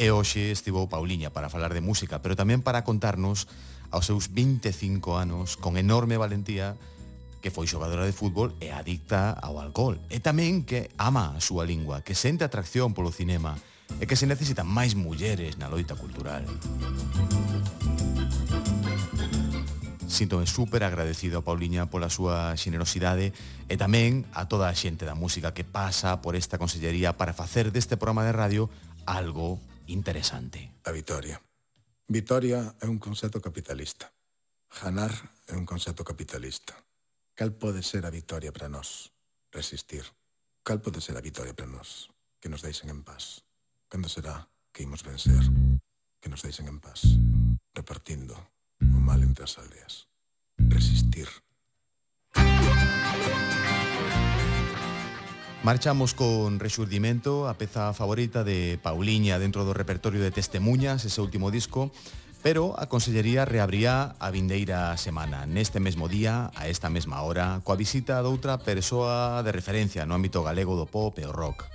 [0.01, 3.45] E hoxe estivo Pauliña para falar de música, pero tamén para contarnos
[3.93, 6.81] aos seus 25 anos, con enorme valentía,
[7.47, 11.63] que foi xogadora de fútbol e adicta ao alcohol, e tamén que ama a súa
[11.63, 13.55] lingua, que sente atracción polo cinema
[14.03, 16.43] e que se necesitan máis mulleres na loita cultural.
[20.11, 23.31] Síntome super agradecido a Pauliña pola súa xenerosidade
[23.71, 27.71] e tamén a toda a xente da música que pasa por esta consellería para facer
[27.71, 28.67] deste programa de radio
[29.07, 30.75] algo interesante.
[30.83, 31.39] A Vitoria.
[32.11, 34.11] Vitoria é un concepto capitalista.
[34.83, 35.15] Ganar
[35.47, 36.75] é un concepto capitalista.
[37.37, 39.13] Cal pode ser a victoria para nós?
[39.53, 40.09] Resistir.
[40.65, 42.09] Cal pode ser a victoria para nós?
[42.41, 43.45] Que nos deixen en paz.
[43.93, 45.45] Cando será que imos vencer?
[46.19, 47.05] Que nos deixen en paz.
[47.75, 48.33] Repartindo
[48.81, 50.09] o mal entre as aldeas.
[50.57, 51.29] Resistir.
[55.63, 61.53] Marchamos con Rexurdimento, a peza favorita de Pauliña dentro do repertorio de Testemuñas, ese último
[61.53, 61.93] disco
[62.47, 67.75] Pero a Consellería reabría a vindeira semana, neste mesmo día, a esta mesma hora, coa
[67.75, 71.67] visita doutra persoa de referencia no ámbito galego do pop e o rock.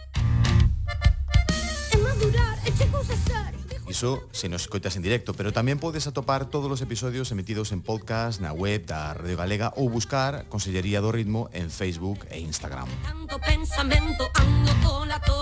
[3.92, 7.84] Iso se nos escoitas en directo, pero tamén podes atopar todos os episodios emitidos en
[7.84, 12.88] podcast, na web da Radio Galega ou buscar Consellería do Ritmo en Facebook e Instagram.
[13.04, 15.41] Tanto pensamento ando tola, tola.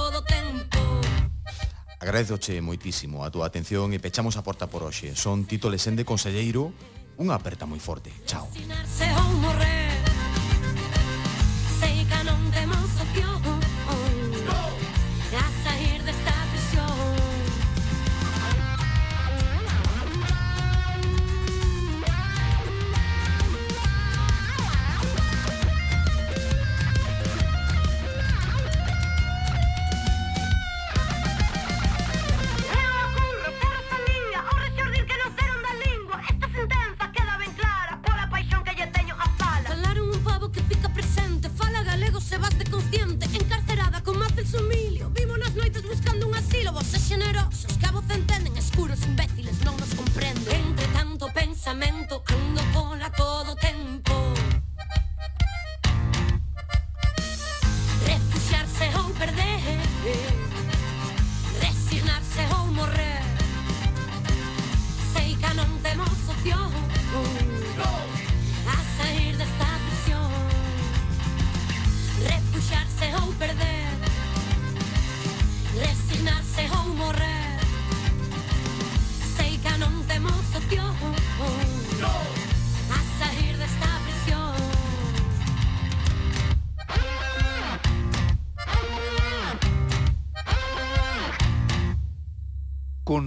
[1.99, 5.19] Agradezoche moitísimo a túa atención e pechamos a porta por hoxe.
[5.19, 6.71] Son Tito Lesende, conselleiro,
[7.19, 8.07] unha aperta moi forte.
[8.23, 8.47] Chao.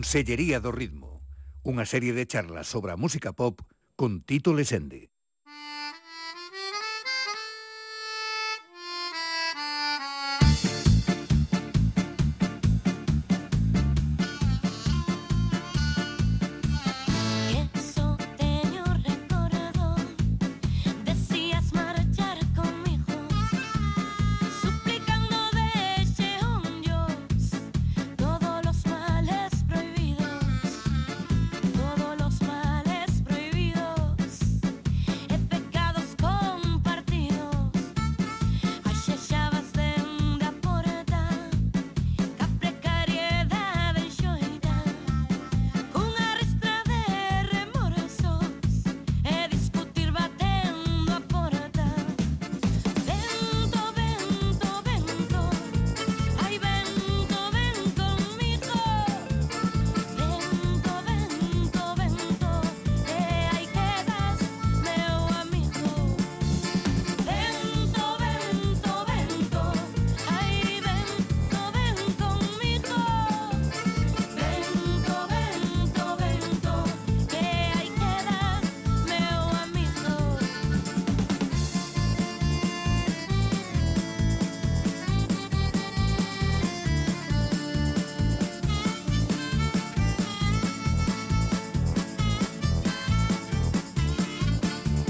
[0.03, 1.22] Consellería do Ritmo,
[1.62, 3.62] unha serie de charlas sobre a música pop
[3.94, 5.14] con Tito Lesende.